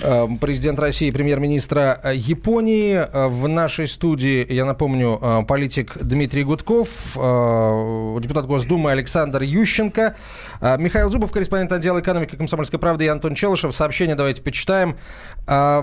э, 0.00 0.26
президент 0.40 0.78
России 0.78 1.08
и 1.08 1.10
премьер-министра 1.10 2.00
э, 2.02 2.14
Японии. 2.16 2.94
Э, 2.94 3.26
в 3.28 3.48
нашей 3.48 3.86
студии, 3.86 4.50
я 4.50 4.64
напомню, 4.64 5.18
э, 5.20 5.42
политик 5.46 5.98
Дмитрий 6.00 6.42
Гудков, 6.42 7.16
э, 7.16 8.18
депутат 8.20 8.46
Госдумы 8.46 8.90
Александр 8.92 9.42
Ющенко, 9.42 10.16
Михаил 10.60 11.08
Зубов, 11.08 11.32
корреспондент 11.32 11.72
отдела 11.72 12.00
экономики 12.00 12.36
«Комсомольской 12.36 12.78
правды» 12.78 13.06
и 13.06 13.08
Антон 13.08 13.34
Челышев. 13.34 13.74
Сообщение 13.74 14.14
давайте 14.14 14.42
почитаем. 14.42 14.96
Э, 15.46 15.80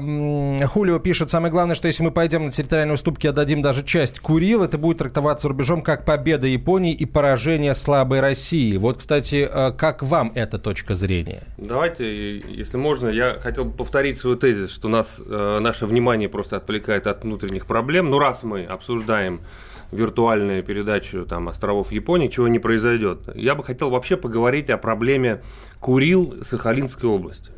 Хулио 0.68 1.00
пишет, 1.00 1.32
самое 1.32 1.52
главное, 1.52 1.76
что 1.76 1.88
если 1.88 2.04
мы 2.04 2.12
пойдем 2.12 2.46
на 2.46 2.52
территориальные 2.52 2.94
уступки, 2.94 3.26
отдадим 3.26 3.62
даже 3.64 3.84
часть 3.84 4.20
Курил, 4.20 4.64
это 4.64 4.78
будет 4.78 5.00
трактоваться 5.00 5.48
рубежом 5.48 5.82
как 5.82 6.06
победа 6.06 6.46
Японии 6.46 6.94
и 6.94 7.06
поражение 7.06 7.74
слабой 7.74 8.20
России. 8.20 8.78
Вот, 8.78 8.98
кстати, 8.98 9.50
э, 9.52 9.72
как 9.72 10.04
вам 10.04 10.32
эта 10.36 10.60
точка 10.60 10.94
зрения? 10.94 11.44
Давайте, 11.58 12.38
если 12.38 12.78
можно, 12.78 13.08
я 13.08 13.40
хотел 13.40 13.66
бы 13.66 13.72
повторить 13.72 14.20
свой 14.20 14.38
тезис, 14.38 14.70
что 14.72 14.90
нас, 14.90 15.20
э, 15.26 15.60
наше 15.60 15.88
внимание 15.88 16.30
просто 16.30 16.58
отвлекает 16.58 17.08
от 17.08 17.24
внутренних 17.24 17.66
проблем. 17.66 18.12
Ну, 18.12 18.20
раз 18.20 18.44
мы 18.44 18.64
обсуждаем 18.64 19.42
виртуальную 19.92 20.64
передачу 20.64 21.26
там, 21.26 21.50
островов 21.50 21.92
Японии, 21.92 22.28
чего 22.28 22.48
не 22.48 22.60
произойдет. 22.60 23.30
Я 23.36 23.56
бы 23.56 23.64
хотел 23.64 23.90
вообще 23.90 24.18
поговорить 24.18 24.70
о 24.70 24.78
проблеме 24.78 25.42
Курил 25.80 26.44
Сахалинской 26.44 27.10
области. 27.10 27.52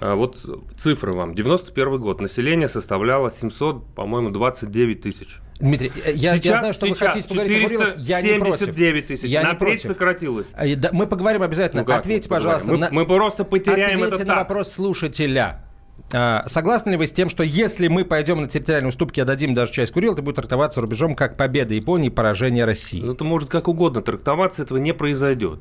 А 0.00 0.14
вот 0.14 0.38
цифры 0.78 1.12
вам. 1.12 1.34
91 1.34 1.98
год. 1.98 2.20
Население 2.20 2.68
составляло 2.68 3.30
700, 3.30 3.94
по-моему, 3.94 4.30
29 4.30 5.02
тысяч. 5.02 5.38
Дмитрий, 5.60 5.92
я, 6.14 6.36
сейчас, 6.36 6.44
я 6.44 6.56
знаю, 6.56 6.72
что 6.72 6.86
вы 6.86 6.96
хотите 6.96 7.28
поговорить 7.28 7.56
о 7.56 7.68
Курилах. 7.68 7.98
Я 7.98 8.22
не 8.22 8.38
против. 8.38 9.06
тысяч. 9.06 9.24
Я 9.24 9.42
на 9.42 9.52
не 9.52 9.58
против. 9.58 9.82
сократилось. 9.82 10.46
А, 10.54 10.64
мы 10.92 11.06
поговорим 11.06 11.42
обязательно. 11.42 11.84
Ну, 11.86 11.92
Ответьте, 11.92 12.30
пожалуйста. 12.30 12.72
Мы, 12.72 12.78
на... 12.78 12.88
мы 12.90 13.04
просто 13.04 13.44
потеряем 13.44 14.02
Ответьте 14.02 14.22
это 14.22 14.24
на 14.24 14.34
так. 14.36 14.48
вопрос 14.48 14.72
слушателя. 14.72 15.69
А, 16.12 16.44
согласны 16.46 16.90
ли 16.90 16.96
вы 16.96 17.06
с 17.06 17.12
тем, 17.12 17.28
что 17.28 17.42
если 17.42 17.88
мы 17.88 18.04
пойдем 18.04 18.40
на 18.40 18.48
территориальные 18.48 18.88
уступки 18.88 19.20
и 19.20 19.22
отдадим 19.22 19.54
даже 19.54 19.72
часть 19.72 19.92
Курил, 19.92 20.14
это 20.14 20.22
будет 20.22 20.36
трактоваться 20.36 20.80
рубежом 20.80 21.14
как 21.14 21.36
победа 21.36 21.74
Японии 21.74 22.08
и 22.08 22.10
поражение 22.10 22.64
России? 22.64 23.12
Это 23.12 23.24
может 23.24 23.48
как 23.48 23.68
угодно 23.68 24.02
трактоваться, 24.02 24.62
этого 24.62 24.78
не 24.78 24.92
произойдет. 24.92 25.60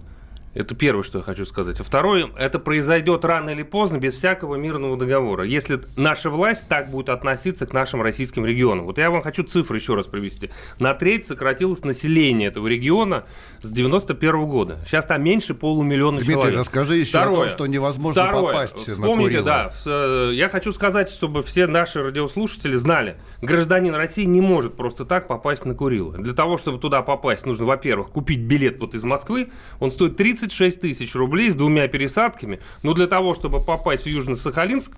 Это 0.55 0.73
первое, 0.73 1.03
что 1.03 1.19
я 1.19 1.23
хочу 1.23 1.45
сказать. 1.45 1.79
А 1.79 1.83
второе, 1.83 2.29
это 2.37 2.57
произойдет 2.57 3.23
рано 3.23 3.51
или 3.51 3.61
поздно 3.63 3.97
без 3.97 4.15
всякого 4.15 4.55
мирного 4.55 4.97
договора. 4.97 5.45
Если 5.45 5.79
наша 5.95 6.29
власть 6.29 6.67
так 6.67 6.89
будет 6.89 7.09
относиться 7.09 7.67
к 7.67 7.73
нашим 7.73 8.01
российским 8.01 8.45
регионам. 8.45 8.85
Вот 8.85 8.97
я 8.97 9.11
вам 9.11 9.21
хочу 9.21 9.43
цифры 9.43 9.77
еще 9.77 9.93
раз 9.93 10.07
привести. 10.07 10.49
На 10.79 10.93
треть 10.95 11.27
сократилось 11.27 11.83
население 11.83 12.47
этого 12.47 12.67
региона 12.67 13.25
с 13.61 13.69
91 13.71 14.45
года. 14.47 14.79
Сейчас 14.87 15.05
там 15.05 15.23
меньше 15.23 15.53
полумиллиона 15.53 16.17
Дмитрий, 16.17 16.33
человек. 16.33 16.45
Дмитрий, 16.45 16.59
расскажи 16.59 16.95
еще 16.95 17.09
Второе. 17.11 17.33
о 17.33 17.39
том, 17.41 17.49
что 17.49 17.67
невозможно 17.67 18.23
Второе. 18.23 18.53
попасть 18.53 18.75
Вспомните, 18.77 19.01
на 19.01 19.07
Курилы. 19.15 19.43
да. 19.43 19.71
Э, 19.85 20.31
я 20.33 20.49
хочу 20.49 20.71
сказать, 20.71 21.11
чтобы 21.11 21.43
все 21.43 21.67
наши 21.67 22.01
радиослушатели 22.01 22.75
знали. 22.75 23.17
Гражданин 23.41 23.93
России 23.93 24.23
не 24.25 24.41
может 24.41 24.75
просто 24.75 25.05
так 25.05 25.27
попасть 25.27 25.65
на 25.65 25.75
Курилы. 25.75 26.17
Для 26.17 26.33
того, 26.33 26.57
чтобы 26.57 26.79
туда 26.79 27.03
попасть, 27.03 27.45
нужно, 27.45 27.65
во-первых, 27.65 28.09
купить 28.09 28.39
билет 28.39 28.79
вот 28.79 28.95
из 28.95 29.03
Москвы. 29.03 29.49
Он 29.79 29.91
стоит 29.91 30.17
30 30.17 30.38
36 30.39 30.81
тысяч 30.81 31.15
рублей 31.15 31.49
с 31.49 31.55
двумя 31.55 31.87
пересадками. 31.87 32.59
Но 32.83 32.93
для 32.93 33.07
того, 33.07 33.33
чтобы 33.33 33.59
попасть 33.59 34.03
в 34.03 34.07
Южно-Сахалинск, 34.07 34.91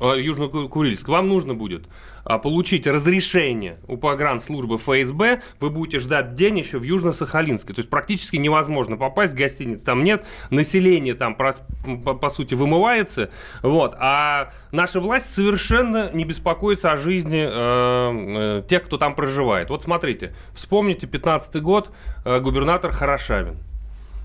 э, 0.00 0.20
Южно-Курильск, 0.20 1.08
вам 1.08 1.28
нужно 1.28 1.54
будет 1.54 1.86
а, 2.24 2.38
получить 2.38 2.86
разрешение 2.86 3.78
у 3.88 3.96
погранслужбы 3.96 4.78
ФСБ, 4.78 5.40
вы 5.60 5.70
будете 5.70 5.98
ждать 5.98 6.34
день 6.34 6.58
еще 6.58 6.78
в 6.78 6.82
Южно-Сахалинске. 6.82 7.74
То 7.74 7.80
есть 7.80 7.90
практически 7.90 8.36
невозможно 8.36 8.96
попасть, 8.96 9.34
гостиниц 9.34 9.82
там 9.82 10.04
нет, 10.04 10.24
население 10.50 11.14
там, 11.14 11.34
по, 11.34 12.30
сути, 12.30 12.54
вымывается. 12.54 13.30
Вот. 13.62 13.96
А 13.98 14.52
наша 14.72 15.00
власть 15.00 15.34
совершенно 15.34 16.10
не 16.12 16.24
беспокоится 16.24 16.92
о 16.92 16.96
жизни 16.96 17.46
э, 17.48 18.60
э, 18.60 18.62
тех, 18.68 18.84
кто 18.84 18.96
там 18.98 19.14
проживает. 19.14 19.70
Вот 19.70 19.82
смотрите, 19.82 20.34
вспомните 20.52 21.06
15 21.06 21.60
год, 21.62 21.90
э, 22.24 22.40
губернатор 22.40 22.92
Хорошавин 22.92 23.56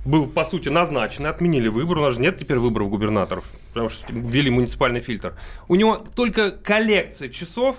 был, 0.06 0.28
по 0.28 0.46
сути, 0.46 0.70
назначен, 0.70 1.26
отменили 1.26 1.68
выбор, 1.68 2.00
у 2.00 2.02
нас 2.02 2.16
же 2.16 2.22
нет 2.22 2.38
теперь 2.38 2.58
выборов 2.58 2.90
губернаторов, 2.90 3.46
потому 3.70 3.90
что 3.90 4.06
ввели 4.12 4.50
муниципальный 4.50 5.00
фильтр. 5.00 5.34
У 5.68 5.76
него 5.76 6.04
только 6.16 6.52
коллекция 6.52 7.30
часов 7.30 7.78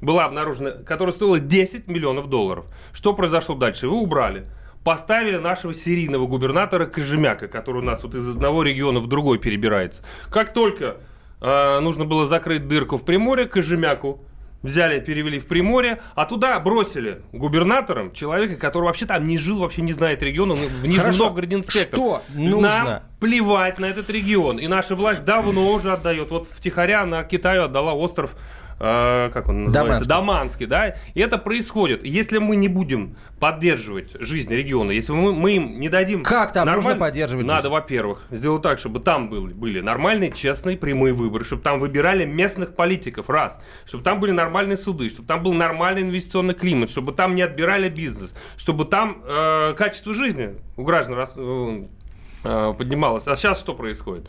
была 0.00 0.24
обнаружена, 0.24 0.70
которая 0.70 1.14
стоила 1.14 1.40
10 1.40 1.88
миллионов 1.88 2.28
долларов. 2.28 2.66
Что 2.92 3.14
произошло 3.14 3.54
дальше? 3.54 3.86
Его 3.86 4.02
убрали. 4.02 4.46
Поставили 4.84 5.38
нашего 5.38 5.74
серийного 5.74 6.26
губернатора 6.26 6.86
Кожемяка, 6.86 7.46
который 7.46 7.78
у 7.78 7.84
нас 7.84 8.02
вот 8.02 8.16
из 8.16 8.28
одного 8.28 8.64
региона 8.64 8.98
в 8.98 9.06
другой 9.06 9.38
перебирается. 9.38 10.02
Как 10.28 10.52
только 10.52 10.96
э, 11.40 11.78
нужно 11.78 12.04
было 12.04 12.26
закрыть 12.26 12.66
дырку 12.66 12.96
в 12.96 13.04
Приморье, 13.04 13.46
Кожемяку 13.46 14.24
взяли, 14.62 15.00
перевели 15.00 15.38
в 15.38 15.46
Приморье, 15.46 16.00
а 16.14 16.24
туда 16.24 16.58
бросили 16.60 17.22
губернатором 17.32 18.12
человека, 18.12 18.56
который 18.56 18.84
вообще 18.84 19.06
там 19.06 19.26
не 19.26 19.38
жил, 19.38 19.58
вообще 19.58 19.82
не 19.82 19.92
знает 19.92 20.22
региона, 20.22 20.54
в 20.54 20.86
Нижнем 20.86 21.00
Хорошо. 21.00 21.24
Новгороде 21.24 21.56
инспектор. 21.56 21.98
Что 21.98 22.22
нужно? 22.34 22.68
Нам 22.68 23.02
плевать 23.20 23.78
на 23.78 23.86
этот 23.86 24.10
регион. 24.10 24.58
И 24.58 24.66
наша 24.66 24.96
власть 24.96 25.24
давно 25.24 25.72
уже 25.72 25.92
отдает. 25.92 26.30
Вот 26.30 26.48
втихаря 26.50 27.04
на 27.06 27.22
Китаю 27.24 27.64
отдала 27.64 27.92
остров 27.92 28.34
э, 28.82 29.30
как 29.32 29.48
он 29.48 29.64
называется? 29.64 30.08
Даманский. 30.08 30.66
Даманский, 30.66 30.66
да? 30.66 30.96
И 31.14 31.20
это 31.20 31.38
происходит. 31.38 32.04
Если 32.04 32.38
мы 32.38 32.56
не 32.56 32.68
будем 32.68 33.16
поддерживать 33.38 34.10
жизнь 34.20 34.52
региона, 34.52 34.90
если 34.90 35.12
мы, 35.12 35.32
мы 35.32 35.52
им 35.52 35.80
не 35.80 35.88
дадим... 35.88 36.22
Как 36.22 36.52
там 36.52 36.66
нормаль... 36.66 36.84
нужно 36.84 37.00
поддерживать 37.00 37.46
Надо, 37.46 37.70
во-первых, 37.70 38.22
сделать 38.30 38.62
так, 38.62 38.78
чтобы 38.78 39.00
там 39.00 39.30
были, 39.30 39.52
были 39.52 39.80
нормальные, 39.80 40.32
честные, 40.32 40.76
прямые 40.76 41.14
выборы, 41.14 41.44
чтобы 41.44 41.62
там 41.62 41.78
выбирали 41.78 42.24
местных 42.24 42.74
политиков, 42.74 43.30
раз. 43.30 43.58
Чтобы 43.84 44.04
там 44.04 44.20
были 44.20 44.32
нормальные 44.32 44.76
суды, 44.76 45.08
чтобы 45.08 45.28
там 45.28 45.42
был 45.42 45.52
нормальный 45.52 46.02
инвестиционный 46.02 46.54
климат, 46.54 46.90
чтобы 46.90 47.12
там 47.12 47.34
не 47.34 47.42
отбирали 47.42 47.88
бизнес, 47.88 48.30
чтобы 48.56 48.84
там 48.84 49.22
э, 49.24 49.74
качество 49.76 50.14
жизни 50.14 50.56
у 50.76 50.84
граждан 50.84 51.16
раз, 51.16 51.34
э, 51.36 52.74
поднималось. 52.76 53.26
А 53.28 53.36
сейчас 53.36 53.60
что 53.60 53.74
происходит? 53.74 54.28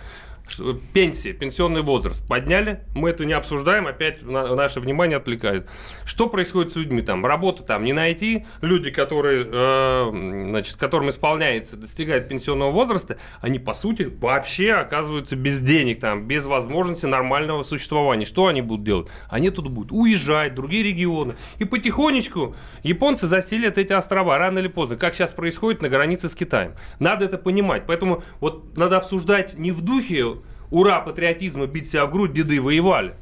Пенсии, 0.93 1.31
пенсионный 1.31 1.81
возраст 1.81 2.25
подняли, 2.27 2.81
мы 2.95 3.09
это 3.09 3.25
не 3.25 3.33
обсуждаем, 3.33 3.87
опять 3.87 4.21
наше 4.23 4.79
внимание 4.79 5.17
отвлекает. 5.17 5.69
Что 6.05 6.27
происходит 6.27 6.73
с 6.73 6.75
людьми 6.75 7.01
там? 7.01 7.25
Работы 7.25 7.63
там 7.63 7.83
не 7.83 7.93
найти, 7.93 8.45
люди, 8.61 8.89
которые, 8.91 9.47
э, 9.49 10.45
значит, 10.47 10.75
которым 10.77 11.09
исполняется, 11.09 11.77
достигают 11.77 12.27
пенсионного 12.27 12.71
возраста, 12.71 13.17
они, 13.41 13.59
по 13.59 13.73
сути, 13.73 14.03
вообще 14.03 14.73
оказываются 14.73 15.35
без 15.35 15.59
денег, 15.61 15.99
там, 15.99 16.27
без 16.27 16.45
возможности 16.45 17.05
нормального 17.05 17.63
существования. 17.63 18.25
Что 18.25 18.47
они 18.47 18.61
будут 18.61 18.83
делать? 18.83 19.07
Они 19.29 19.49
тут 19.49 19.67
будут 19.69 19.91
уезжать 19.91 20.53
в 20.53 20.55
другие 20.55 20.83
регионы. 20.83 21.35
И 21.59 21.65
потихонечку 21.65 22.55
японцы 22.83 23.27
заселят 23.27 23.77
эти 23.77 23.93
острова 23.93 24.37
рано 24.37 24.59
или 24.59 24.67
поздно, 24.67 24.95
как 24.95 25.13
сейчас 25.15 25.31
происходит 25.31 25.81
на 25.81 25.89
границе 25.89 26.29
с 26.29 26.35
Китаем. 26.35 26.73
Надо 26.99 27.25
это 27.25 27.37
понимать. 27.37 27.83
Поэтому 27.87 28.23
вот 28.39 28.77
надо 28.77 28.97
обсуждать 28.97 29.57
не 29.57 29.71
в 29.71 29.81
духе 29.81 30.37
ура, 30.73 30.99
патриотизма, 31.01 31.67
бить 31.67 31.89
себя 31.89 32.05
в 32.07 32.11
грудь, 32.11 32.33
деды 32.33 32.59
воевали. 32.59 33.13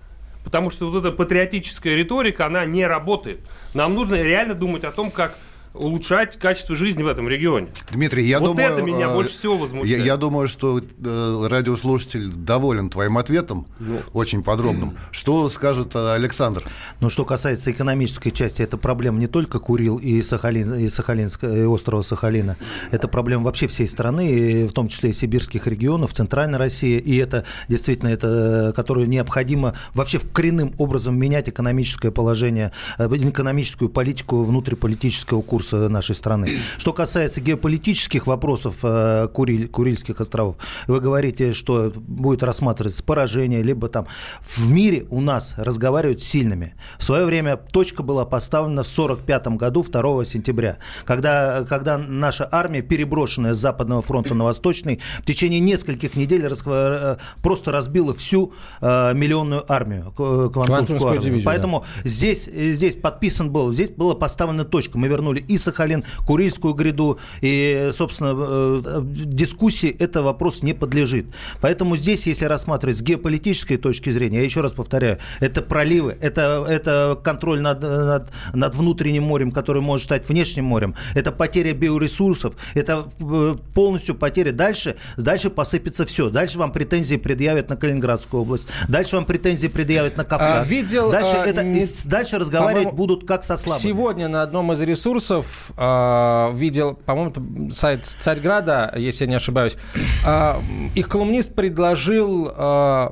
Потому 0.43 0.72
что 0.72 0.89
вот 0.89 1.03
эта 1.03 1.12
патриотическая 1.12 1.96
риторика, 1.96 2.46
она 2.46 2.65
не 2.65 2.88
работает. 2.88 3.41
Нам 3.74 3.93
нужно 3.93 4.15
реально 4.15 4.55
думать 4.55 4.86
о 4.86 4.91
том, 4.91 5.12
как 5.12 5.38
улучшать 5.74 6.38
качество 6.38 6.75
жизни 6.75 7.04
в 7.04 7.08
этом 7.08 7.28
регионе. 7.30 7.70
Дмитрий, 7.92 8.28
я 8.28 8.40
вот 8.40 8.48
думаю... 8.48 8.74
это 8.74 8.82
меня 8.82 9.08
э, 9.08 9.13
больше 9.13 9.34
всего 9.34 9.58
возмущает. 9.58 10.00
Я, 10.00 10.06
я 10.06 10.18
думаю, 10.18 10.48
что 10.48 10.80
э, 10.80 11.48
радиослушатель 11.50 12.30
доволен 12.30 12.90
твоим 12.90 13.18
ответом, 13.18 13.68
ну. 13.80 14.00
очень 14.13 14.44
подробным. 14.44 14.98
Что 15.12 15.48
скажет 15.50 15.96
э, 15.96 16.13
Александр? 16.13 16.63
Ну, 17.00 17.10
что 17.10 17.25
касается 17.25 17.72
экономической 17.72 18.32
части, 18.32 18.62
это 18.62 18.78
проблема 18.78 19.20
не 19.20 19.28
только 19.28 19.60
Курил 19.60 19.98
и, 19.98 20.22
Сахалин, 20.22 20.74
и, 20.75 20.90
Сахалинска, 20.90 21.48
и 21.48 21.63
острова 21.63 22.01
Сахалина. 22.01 22.58
Это 22.92 23.08
проблема 23.08 23.46
вообще 23.46 23.68
всей 23.68 23.88
страны, 23.88 24.68
в 24.68 24.74
том 24.74 24.88
числе 24.88 25.12
и 25.12 25.13
сибирских 25.13 25.68
регионов, 25.68 26.13
Центральной 26.13 26.58
России. 26.58 27.00
И 27.00 27.18
это 27.18 27.46
действительно, 27.70 28.10
это, 28.10 28.74
которую 28.75 29.08
необходимо 29.08 29.74
вообще 29.94 30.20
коренным 30.20 30.74
образом 30.78 31.18
менять 31.18 31.50
экономическое 31.50 32.12
положение, 32.12 32.72
экономическую 32.98 33.90
политику 33.90 34.44
внутриполитического 34.44 35.42
курса 35.42 35.61
курса 35.62 35.89
нашей 35.89 36.15
страны. 36.15 36.50
Что 36.77 36.91
касается 36.91 37.39
геополитических 37.39 38.25
вопросов 38.25 38.77
э, 38.84 39.27
Куриль, 39.32 39.68
Курильских 39.68 40.20
островов, 40.20 40.56
вы 40.88 41.00
говорите, 41.00 41.53
что 41.53 41.91
будет 41.96 42.41
рассматриваться 42.44 43.03
поражение, 43.03 43.62
либо 43.62 43.88
там 43.89 44.08
в 44.41 44.72
мире 44.72 45.06
у 45.10 45.22
нас 45.22 45.53
разговаривают 45.58 46.22
с 46.22 46.25
сильными. 46.25 46.74
В 46.98 47.03
свое 47.03 47.25
время 47.25 47.58
точка 47.58 48.01
была 48.01 48.25
поставлена 48.25 48.84
в 48.84 48.91
1945 48.91 49.48
году, 49.58 49.84
2 49.84 50.25
сентября, 50.25 50.77
когда, 51.06 51.63
когда 51.68 51.98
наша 51.98 52.48
армия, 52.51 52.82
переброшенная 52.82 53.53
с 53.53 53.58
Западного 53.58 54.01
фронта 54.01 54.34
на 54.34 54.46
Восточный, 54.46 55.00
в 55.20 55.25
течение 55.25 55.60
нескольких 55.60 56.15
недель 56.15 56.48
рас, 56.48 56.63
э, 56.65 57.18
просто 57.44 57.72
разбила 57.72 58.15
всю 58.15 58.53
э, 58.82 59.13
миллионную 59.13 59.72
армию, 59.72 60.12
Квантунскую 60.15 61.06
армию. 61.06 61.22
Дивизию, 61.22 61.46
Поэтому 61.46 61.86
да. 62.03 62.10
здесь, 62.10 62.46
здесь 62.46 62.96
подписан 62.96 63.51
был, 63.51 63.72
здесь 63.72 63.91
была 63.91 64.15
поставлена 64.15 64.63
точка. 64.63 64.98
Мы 64.98 65.08
вернули 65.08 65.44
и 65.51 65.58
Сахалин, 65.58 66.03
Курильскую 66.25 66.74
гряду. 66.74 67.20
И, 67.41 67.91
собственно, 67.93 68.34
э, 68.36 69.01
дискуссии 69.03 69.89
это 69.89 70.22
вопрос 70.22 70.63
не 70.63 70.74
подлежит. 70.74 71.25
Поэтому 71.62 71.98
здесь, 71.98 72.27
если 72.27 72.46
рассматривать 72.46 72.98
с 72.98 73.01
геополитической 73.01 73.77
точки 73.77 74.10
зрения, 74.10 74.39
я 74.39 74.43
еще 74.43 74.62
раз 74.62 74.74
повторяю, 74.74 75.20
это 75.39 75.62
проливы, 75.62 76.17
это, 76.22 76.65
это 76.67 77.20
контроль 77.24 77.62
над, 77.62 77.81
над, 77.81 78.31
над 78.53 78.75
внутренним 78.75 79.24
морем, 79.24 79.51
который 79.51 79.81
может 79.81 80.05
стать 80.05 80.27
внешним 80.27 80.65
морем, 80.65 80.96
это 81.15 81.31
потеря 81.31 81.74
биоресурсов, 81.74 82.55
это 82.74 83.05
э, 83.20 83.55
полностью 83.74 84.15
потеря. 84.15 84.51
Дальше, 84.51 84.96
дальше 85.17 85.50
посыпется 85.50 86.05
все. 86.05 86.29
Дальше 86.29 86.58
вам 86.60 86.72
претензии 86.72 87.15
предъявят 87.17 87.70
на 87.70 87.75
Калининградскую 87.75 88.43
область, 88.43 88.67
дальше 88.88 89.15
вам 89.15 89.25
претензии 89.25 89.67
предъявят 89.67 90.17
на 90.17 90.24
Кавказ. 90.24 90.67
А, 90.67 90.70
видел, 90.70 91.12
дальше, 91.12 91.36
а, 91.36 91.46
это, 91.46 91.63
не, 91.63 91.86
дальше 92.05 92.38
разговаривать 92.38 92.93
будут 92.93 93.27
как 93.27 93.43
со 93.43 93.58
слабыми. 93.58 93.84
Сегодня 93.84 94.27
на 94.27 94.41
одном 94.43 94.72
из 94.74 94.81
ресурсов 94.81 95.40
Кириллов 95.41 95.71
э, 95.77 96.51
видел, 96.53 96.93
по-моему, 97.05 97.71
сайт 97.71 98.05
Царьграда, 98.05 98.93
если 98.95 99.25
я 99.25 99.29
не 99.29 99.36
ошибаюсь, 99.36 99.77
э, 100.25 100.53
их 100.95 101.07
колумнист 101.07 101.55
предложил, 101.55 102.51
э, 102.55 103.07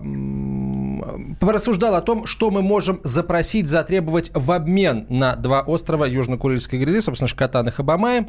порассуждал 1.39 1.95
о 1.95 2.01
том, 2.01 2.25
что 2.25 2.51
мы 2.51 2.62
можем 2.62 3.00
запросить, 3.03 3.67
затребовать 3.67 4.31
в 4.33 4.51
обмен 4.51 5.05
на 5.09 5.36
два 5.36 5.62
острова 5.62 6.07
Южно-Курильской 6.07 6.79
гряды, 6.79 7.01
собственно, 7.01 7.27
Шкатан 7.27 7.67
и 7.67 7.71
Хабамай. 7.71 8.27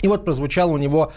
И 0.00 0.08
вот 0.08 0.24
прозвучало 0.24 0.70
у 0.72 0.78
него 0.78 1.12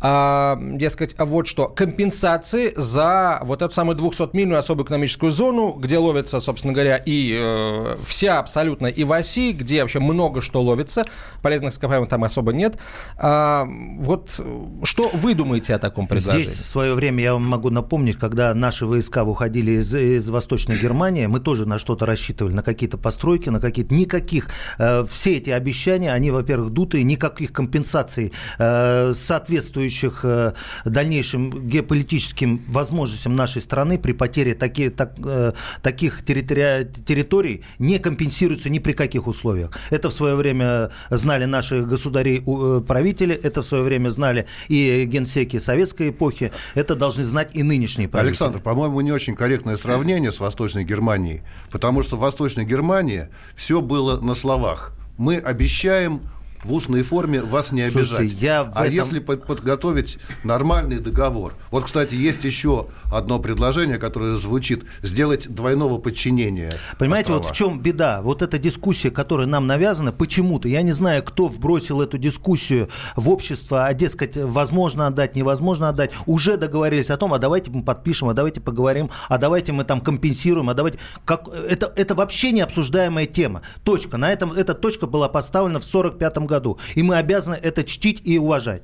а, 0.00 0.58
дескать, 0.60 1.16
вот 1.18 1.46
что, 1.46 1.68
компенсации 1.68 2.72
за 2.76 3.40
вот 3.42 3.62
эту 3.62 3.72
самую 3.72 3.96
200-мильную 3.96 4.56
особую 4.56 4.84
экономическую 4.84 5.32
зону, 5.32 5.72
где 5.72 5.96
ловится, 5.98 6.38
собственно 6.40 6.74
говоря, 6.74 6.96
и 6.96 7.34
э, 7.38 7.96
вся 8.04 8.38
абсолютно 8.38 8.88
и 8.88 9.04
в 9.04 9.12
оси, 9.12 9.52
где 9.52 9.80
вообще 9.80 10.00
много 10.00 10.42
что 10.42 10.62
ловится, 10.62 11.04
полезных 11.42 11.72
ископаемых 11.72 12.08
там 12.08 12.24
особо 12.24 12.52
нет. 12.52 12.76
А, 13.16 13.66
вот 13.98 14.38
что 14.82 15.10
вы 15.14 15.34
думаете 15.34 15.74
о 15.74 15.78
таком 15.78 16.06
предложении? 16.06 16.44
Здесь 16.44 16.58
в 16.58 16.68
свое 16.68 16.94
время 16.94 17.22
я 17.22 17.32
вам 17.32 17.46
могу 17.46 17.70
напомнить, 17.70 18.18
когда 18.18 18.52
наши 18.52 18.84
войска 18.84 19.24
выходили 19.24 19.72
из, 19.80 19.94
из 19.94 20.28
Восточной 20.28 20.78
Германии, 20.78 21.26
мы 21.26 21.40
тоже 21.40 21.66
на 21.66 21.78
что-то 21.78 22.04
рассчитывали, 22.04 22.52
на 22.52 22.62
какие-то 22.62 22.98
постройки, 22.98 23.48
на 23.48 23.60
какие-то... 23.60 23.94
Никаких. 23.94 24.48
Э, 24.78 25.06
все 25.08 25.36
эти 25.36 25.50
обещания, 25.50 26.12
они, 26.12 26.30
во-первых, 26.30 26.70
дутые, 26.70 27.02
никаких 27.02 27.52
компенсаций 27.52 28.32
э, 28.58 29.12
соответствующих 29.14 29.85
соответствующих 29.90 30.20
э, 30.24 30.52
дальнейшим 30.84 31.68
геополитическим 31.68 32.64
возможностям 32.68 33.36
нашей 33.36 33.62
страны 33.62 33.98
при 33.98 34.12
потере 34.12 34.54
таки, 34.54 34.90
так, 34.90 35.14
э, 35.24 35.52
таких 35.82 36.24
территори... 36.24 36.86
территорий 37.06 37.62
не 37.78 37.98
компенсируется 37.98 38.68
ни 38.68 38.78
при 38.78 38.92
каких 38.92 39.26
условиях. 39.26 39.70
Это 39.90 40.10
в 40.10 40.14
свое 40.14 40.34
время 40.34 40.90
знали 41.10 41.44
наши 41.44 41.82
государи-правители, 41.82 43.34
э, 43.34 43.40
это 43.42 43.62
в 43.62 43.66
свое 43.66 43.84
время 43.84 44.10
знали 44.10 44.46
и 44.68 45.04
генсеки 45.04 45.58
советской 45.58 46.10
эпохи, 46.10 46.52
это 46.74 46.94
должны 46.94 47.24
знать 47.24 47.50
и 47.54 47.62
нынешние 47.62 48.08
правители. 48.08 48.30
Александр, 48.30 48.60
по-моему, 48.60 49.00
не 49.00 49.12
очень 49.12 49.36
корректное 49.36 49.76
сравнение 49.76 50.32
с 50.32 50.40
Восточной 50.40 50.84
Германией, 50.84 51.42
потому 51.70 52.02
что 52.02 52.16
в 52.16 52.20
Восточной 52.20 52.64
Германии 52.64 53.28
все 53.54 53.80
было 53.80 54.20
на 54.20 54.34
словах. 54.34 54.92
Мы 55.18 55.36
обещаем, 55.36 56.20
в 56.66 56.72
устной 56.72 57.02
форме 57.02 57.40
вас 57.40 57.72
не 57.72 57.82
обижать. 57.82 58.08
Слушайте, 58.08 58.34
я 58.36 58.70
а 58.74 58.86
этом... 58.86 58.94
если 58.94 59.18
подготовить 59.20 60.18
нормальный 60.42 60.98
договор? 60.98 61.54
Вот, 61.70 61.84
кстати, 61.84 62.14
есть 62.14 62.44
еще 62.44 62.88
одно 63.12 63.38
предложение, 63.38 63.98
которое 63.98 64.36
звучит 64.36 64.84
сделать 65.02 65.48
двойного 65.48 65.98
подчинения. 65.98 66.72
Понимаете, 66.98 67.32
острова. 67.32 67.42
вот 67.42 67.52
в 67.52 67.56
чем 67.56 67.80
беда? 67.80 68.20
Вот 68.22 68.42
эта 68.42 68.58
дискуссия, 68.58 69.10
которая 69.10 69.46
нам 69.46 69.66
навязана, 69.66 70.12
почему-то, 70.12 70.68
я 70.68 70.82
не 70.82 70.92
знаю, 70.92 71.22
кто 71.22 71.48
вбросил 71.48 72.02
эту 72.02 72.18
дискуссию 72.18 72.88
в 73.14 73.30
общество, 73.30 73.86
а, 73.86 73.94
дескать, 73.94 74.36
возможно 74.36 75.06
отдать, 75.06 75.36
невозможно 75.36 75.88
отдать, 75.88 76.10
уже 76.26 76.56
договорились 76.56 77.10
о 77.10 77.16
том, 77.16 77.32
а 77.32 77.38
давайте 77.38 77.70
мы 77.70 77.84
подпишем, 77.84 78.28
а 78.28 78.34
давайте 78.34 78.60
поговорим, 78.60 79.10
а 79.28 79.38
давайте 79.38 79.72
мы 79.72 79.84
там 79.84 80.00
компенсируем, 80.00 80.68
а 80.70 80.74
давайте... 80.74 80.98
Как... 81.24 81.48
Это, 81.48 81.92
это 81.94 82.14
вообще 82.14 82.50
не 82.50 82.60
обсуждаемая 82.60 83.26
тема. 83.26 83.62
Точка. 83.84 84.16
На 84.16 84.32
этом 84.32 84.52
эта 84.52 84.74
точка 84.74 85.06
была 85.06 85.28
поставлена 85.28 85.78
в 85.78 85.86
1945 85.86 86.38
году 86.46 86.55
году. 86.56 86.78
И 86.94 87.02
мы 87.02 87.16
обязаны 87.16 87.58
это 87.62 87.84
чтить 87.84 88.20
и 88.24 88.38
уважать. 88.38 88.82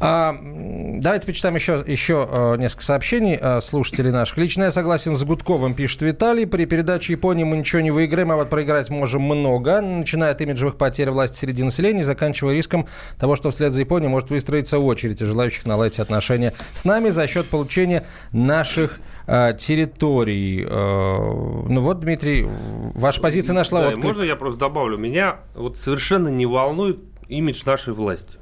А, 0.00 0.36
давайте 0.42 1.26
почитаем 1.26 1.54
еще, 1.54 1.82
еще 1.86 2.26
а, 2.28 2.56
несколько 2.56 2.84
сообщений 2.84 3.38
а, 3.40 3.60
слушателей 3.60 4.10
наших. 4.10 4.38
Лично 4.38 4.64
я 4.64 4.72
согласен 4.72 5.14
с 5.14 5.24
Гудковым, 5.24 5.74
пишет 5.74 6.02
Виталий. 6.02 6.46
При 6.46 6.64
передаче 6.64 7.12
Японии 7.12 7.44
мы 7.44 7.56
ничего 7.58 7.82
не 7.82 7.90
выиграем, 7.90 8.32
а 8.32 8.36
вот 8.36 8.50
проиграть 8.50 8.90
можем 8.90 9.22
много. 9.22 9.80
Начиная 9.80 10.32
от 10.32 10.40
имиджевых 10.40 10.76
потерь 10.76 11.10
власти 11.10 11.38
среди 11.38 11.62
населения, 11.62 12.04
заканчивая 12.04 12.54
риском 12.54 12.86
того, 13.18 13.36
что 13.36 13.50
вслед 13.50 13.72
за 13.72 13.80
Японией 13.80 14.10
может 14.10 14.30
выстроиться 14.30 14.78
очередь 14.78 15.20
желающих 15.20 15.66
наладить 15.66 16.00
отношения 16.00 16.52
с 16.74 16.84
нами 16.84 17.10
за 17.10 17.26
счет 17.26 17.48
получения 17.48 18.04
наших 18.32 18.98
э, 19.26 19.54
территорий. 19.58 20.64
Э, 20.68 21.66
ну 21.68 21.80
вот, 21.80 22.00
Дмитрий, 22.00 22.46
ваша 22.94 23.20
позиция 23.20 23.54
нашла 23.54 23.82
да, 23.82 23.88
отклик. 23.88 24.04
Можно 24.04 24.22
я 24.22 24.36
просто 24.36 24.58
добавлю? 24.58 24.98
Меня 24.98 25.36
вот 25.54 25.78
совершенно 25.78 26.28
не 26.28 26.46
волнует 26.46 26.98
имидж 27.28 27.62
нашей 27.64 27.94
власти. 27.94 28.41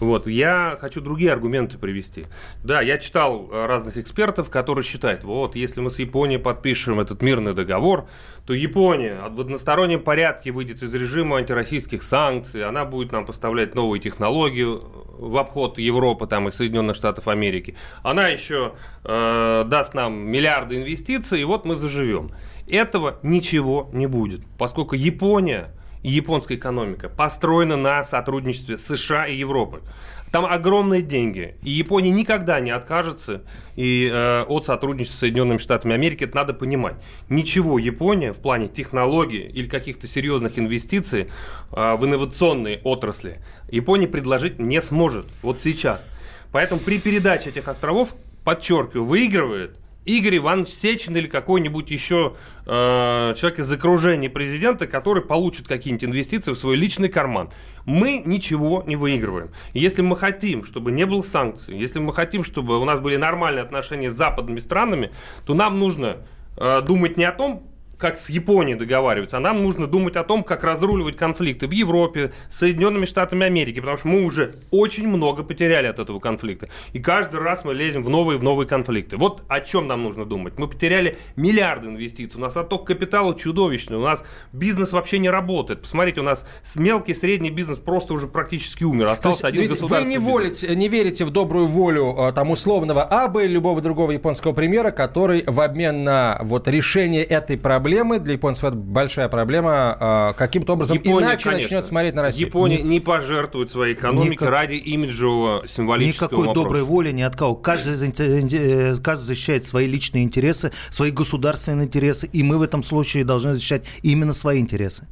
Вот, 0.00 0.26
я 0.26 0.76
хочу 0.80 1.00
другие 1.00 1.32
аргументы 1.32 1.78
привести. 1.78 2.24
Да, 2.62 2.80
я 2.80 2.98
читал 2.98 3.48
э, 3.50 3.66
разных 3.66 3.96
экспертов, 3.96 4.50
которые 4.50 4.84
считают, 4.84 5.24
вот, 5.24 5.56
если 5.56 5.80
мы 5.80 5.90
с 5.90 5.98
Японией 5.98 6.40
подпишем 6.40 7.00
этот 7.00 7.22
мирный 7.22 7.54
договор, 7.54 8.06
то 8.46 8.52
Япония 8.52 9.20
в 9.30 9.40
одностороннем 9.40 10.02
порядке 10.02 10.50
выйдет 10.50 10.82
из 10.82 10.94
режима 10.94 11.38
антироссийских 11.38 12.02
санкций, 12.02 12.64
она 12.64 12.84
будет 12.84 13.12
нам 13.12 13.24
поставлять 13.24 13.74
новые 13.74 14.00
технологии 14.00 14.66
в 14.66 15.36
обход 15.36 15.78
Европы 15.78 16.26
там, 16.26 16.48
и 16.48 16.52
Соединенных 16.52 16.96
Штатов 16.96 17.28
Америки. 17.28 17.76
Она 18.02 18.28
еще 18.28 18.74
э, 19.04 19.64
даст 19.66 19.94
нам 19.94 20.14
миллиарды 20.18 20.76
инвестиций, 20.76 21.40
и 21.40 21.44
вот 21.44 21.64
мы 21.64 21.76
заживем. 21.76 22.30
Этого 22.66 23.18
ничего 23.22 23.90
не 23.92 24.06
будет, 24.06 24.40
поскольку 24.58 24.94
Япония 24.94 25.70
японская 26.10 26.58
экономика 26.58 27.08
построена 27.08 27.76
на 27.76 28.04
сотрудничестве 28.04 28.78
США 28.78 29.26
и 29.26 29.36
Европы. 29.36 29.82
Там 30.30 30.46
огромные 30.46 31.00
деньги. 31.00 31.54
И 31.62 31.70
Япония 31.70 32.10
никогда 32.10 32.58
не 32.58 32.72
откажется 32.72 33.42
и, 33.76 34.10
э, 34.12 34.42
от 34.42 34.64
сотрудничества 34.64 35.16
с 35.16 35.20
Соединенными 35.20 35.58
Штатами 35.58 35.94
Америки. 35.94 36.24
Это 36.24 36.36
надо 36.36 36.54
понимать. 36.54 36.96
Ничего 37.28 37.78
Япония 37.78 38.32
в 38.32 38.40
плане 38.40 38.66
технологий 38.66 39.46
или 39.46 39.68
каких-то 39.68 40.08
серьезных 40.08 40.58
инвестиций 40.58 41.28
э, 41.70 41.94
в 41.94 42.04
инновационные 42.04 42.80
отрасли 42.82 43.38
Япония 43.70 44.08
предложить 44.08 44.58
не 44.58 44.80
сможет. 44.80 45.26
Вот 45.42 45.60
сейчас. 45.60 46.04
Поэтому 46.52 46.80
при 46.80 46.98
передаче 46.98 47.50
этих 47.50 47.68
островов, 47.68 48.14
подчеркиваю, 48.44 49.04
выигрывает 49.04 49.78
Игорь 50.04 50.38
Иванович 50.38 50.68
Сечин 50.68 51.16
или 51.16 51.26
какой-нибудь 51.26 51.90
еще 51.90 52.36
э, 52.66 53.34
человек 53.36 53.58
из 53.58 53.72
окружения 53.72 54.28
президента, 54.28 54.86
который 54.86 55.22
получит 55.22 55.66
какие-нибудь 55.66 56.04
инвестиции 56.04 56.52
в 56.52 56.56
свой 56.56 56.76
личный 56.76 57.08
карман. 57.08 57.50
Мы 57.86 58.22
ничего 58.24 58.82
не 58.86 58.96
выигрываем. 58.96 59.50
Если 59.72 60.02
мы 60.02 60.16
хотим, 60.16 60.64
чтобы 60.64 60.92
не 60.92 61.06
было 61.06 61.22
санкций, 61.22 61.76
если 61.78 62.00
мы 62.00 62.12
хотим, 62.12 62.44
чтобы 62.44 62.78
у 62.78 62.84
нас 62.84 63.00
были 63.00 63.16
нормальные 63.16 63.62
отношения 63.62 64.10
с 64.10 64.14
западными 64.14 64.58
странами, 64.58 65.10
то 65.46 65.54
нам 65.54 65.78
нужно 65.78 66.18
э, 66.56 66.82
думать 66.82 67.16
не 67.16 67.24
о 67.24 67.32
том, 67.32 67.62
как 68.04 68.18
с 68.18 68.28
Японией 68.28 68.76
договариваться, 68.76 69.38
а 69.38 69.40
нам 69.40 69.62
нужно 69.62 69.86
думать 69.86 70.14
о 70.16 70.24
том, 70.24 70.44
как 70.44 70.62
разруливать 70.62 71.16
конфликты 71.16 71.66
в 71.66 71.70
Европе, 71.70 72.34
с 72.50 72.58
Соединенными 72.58 73.06
Штатами 73.06 73.46
Америки, 73.46 73.80
потому 73.80 73.96
что 73.96 74.08
мы 74.08 74.26
уже 74.26 74.56
очень 74.70 75.08
много 75.08 75.42
потеряли 75.42 75.86
от 75.86 75.98
этого 75.98 76.20
конфликта. 76.20 76.68
И 76.92 76.98
каждый 76.98 77.40
раз 77.40 77.64
мы 77.64 77.72
лезем 77.72 78.04
в 78.04 78.10
новые 78.10 78.38
в 78.38 78.42
новые 78.42 78.68
конфликты. 78.68 79.16
Вот 79.16 79.44
о 79.48 79.60
чем 79.62 79.86
нам 79.86 80.02
нужно 80.02 80.26
думать. 80.26 80.58
Мы 80.58 80.68
потеряли 80.68 81.16
миллиарды 81.36 81.88
инвестиций, 81.88 82.36
у 82.36 82.42
нас 82.42 82.54
отток 82.58 82.86
капитала 82.86 83.34
чудовищный, 83.34 83.96
у 83.96 84.02
нас 84.02 84.22
бизнес 84.52 84.92
вообще 84.92 85.18
не 85.18 85.30
работает. 85.30 85.80
Посмотрите, 85.80 86.20
у 86.20 86.24
нас 86.24 86.44
мелкий 86.76 87.14
средний 87.14 87.48
бизнес 87.48 87.78
просто 87.78 88.12
уже 88.12 88.26
практически 88.26 88.84
умер. 88.84 89.08
Остался 89.08 89.46
один 89.46 89.66
государственный 89.70 90.18
Вы 90.18 90.22
не, 90.22 90.30
волите, 90.30 90.76
не 90.76 90.88
верите 90.88 91.24
в 91.24 91.30
добрую 91.30 91.68
волю 91.68 92.14
а, 92.18 92.32
там 92.32 92.50
условного 92.50 93.02
Абы 93.02 93.46
или 93.46 93.52
любого 93.52 93.80
другого 93.80 94.10
японского 94.10 94.52
премьера, 94.52 94.90
который 94.90 95.42
в 95.46 95.58
обмен 95.58 96.04
на 96.04 96.38
вот 96.42 96.68
решение 96.68 97.24
этой 97.24 97.56
проблемы 97.56 97.93
проблемы, 97.94 98.18
для 98.18 98.32
японцев 98.34 98.64
это 98.64 98.76
большая 98.76 99.28
проблема, 99.28 99.96
а, 99.98 100.32
каким-то 100.34 100.72
образом 100.74 100.98
Япония, 100.98 101.26
иначе 101.26 101.44
конечно. 101.44 101.62
начнет 101.62 101.86
смотреть 101.86 102.14
на 102.14 102.22
Россию. 102.22 102.48
Япония 102.48 102.78
не, 102.78 102.82
не 102.82 103.00
пожертвует 103.00 103.70
своей 103.70 103.94
экономикой 103.94 104.32
Никак... 104.32 104.48
ради 104.48 104.74
имиджевого 104.74 105.66
символического 105.68 106.28
Никакой 106.28 106.46
вопроса. 106.46 106.64
доброй 106.64 106.82
воли 106.82 107.12
ни 107.12 107.22
от 107.22 107.36
кого. 107.36 107.54
Каждый, 107.54 107.94
э, 107.94 108.96
каждый 109.02 109.24
защищает 109.24 109.64
свои 109.64 109.86
личные 109.86 110.24
интересы, 110.24 110.72
свои 110.90 111.10
государственные 111.10 111.86
интересы, 111.86 112.26
и 112.26 112.42
мы 112.42 112.58
в 112.58 112.62
этом 112.62 112.82
случае 112.82 113.24
должны 113.24 113.54
защищать 113.54 113.84
именно 114.02 114.32
свои 114.32 114.58
интересы. 114.58 115.06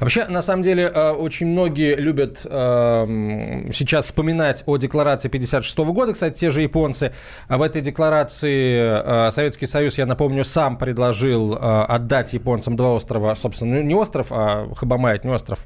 Вообще, 0.00 0.26
на 0.26 0.42
самом 0.42 0.62
деле, 0.62 0.90
э, 0.92 1.10
очень 1.12 1.46
многие 1.48 1.96
любят 1.96 2.42
э, 2.44 3.68
сейчас 3.72 4.06
вспоминать 4.06 4.62
о 4.66 4.76
декларации 4.76 5.28
56 5.28 5.78
года. 5.78 6.12
Кстати, 6.12 6.38
те 6.38 6.50
же 6.50 6.62
японцы. 6.62 7.12
В 7.48 7.62
этой 7.62 7.80
декларации 7.80 9.28
э, 9.28 9.30
Советский 9.30 9.66
Союз, 9.66 9.98
я 9.98 10.06
напомню, 10.06 10.44
сам 10.44 10.76
предложил 10.76 11.56
отдать 11.60 12.32
японцам 12.32 12.76
два 12.76 12.94
острова, 12.94 13.34
собственно, 13.34 13.76
ну, 13.76 13.82
не 13.82 13.94
остров, 13.94 14.28
а 14.30 14.68
Хабамай, 14.74 15.20
не 15.22 15.30
остров, 15.30 15.64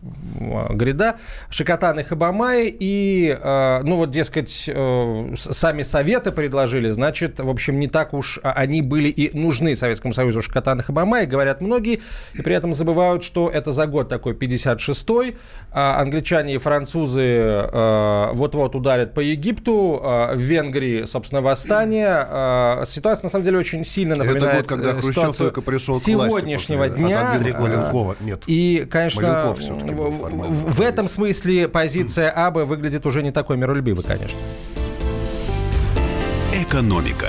гряда, 0.70 1.16
Шикотан 1.50 2.00
и 2.00 2.02
Хабамай. 2.02 2.74
И, 2.78 3.36
ну 3.42 3.96
вот, 3.96 4.10
дескать, 4.10 4.48
сами 4.48 5.82
Советы 5.82 6.32
предложили, 6.32 6.90
значит, 6.90 7.40
в 7.40 7.50
общем, 7.50 7.78
не 7.78 7.88
так 7.88 8.14
уж 8.14 8.38
они 8.42 8.82
были 8.82 9.08
и 9.08 9.36
нужны 9.36 9.74
Советскому 9.74 10.14
Союзу 10.14 10.42
Шикотан 10.42 10.80
и 10.80 10.82
Хабамай, 10.82 11.26
говорят 11.26 11.60
многие, 11.60 12.00
и 12.34 12.42
при 12.42 12.54
этом 12.54 12.74
забывают, 12.74 13.22
что 13.22 13.48
это 13.48 13.72
за 13.72 13.87
год 13.88 14.08
такой 14.08 14.34
56-й. 14.34 15.36
А 15.72 16.00
англичане 16.00 16.54
и 16.54 16.58
французы 16.58 17.20
э, 17.22 18.30
вот-вот 18.32 18.74
ударят 18.74 19.14
по 19.14 19.20
Египту. 19.20 20.00
Э, 20.02 20.34
в 20.34 20.40
Венгрии, 20.40 21.04
собственно, 21.04 21.40
восстание. 21.40 22.26
Э, 22.28 22.84
ситуация, 22.86 23.26
на 23.26 23.30
самом 23.30 23.44
деле, 23.44 23.58
очень 23.58 23.84
сильно 23.84 24.16
напоминает 24.16 24.44
Это 24.44 24.56
год, 24.56 24.66
когда 24.68 25.00
Хрущев 25.00 25.36
только 25.36 25.62
пришел 25.62 25.98
сегодняшнего 25.98 26.88
после, 26.88 27.04
дня. 27.04 27.38
Нет. 28.20 28.42
И, 28.46 28.86
конечно, 28.90 29.54
в, 29.54 30.72
в 30.72 30.80
этом 30.80 31.08
смысле 31.08 31.68
позиция 31.68 32.30
Абы 32.30 32.64
выглядит 32.64 33.06
уже 33.06 33.22
не 33.22 33.30
такой 33.30 33.56
миролюбивой, 33.56 34.04
конечно. 34.04 34.38
Экономика. 36.52 37.28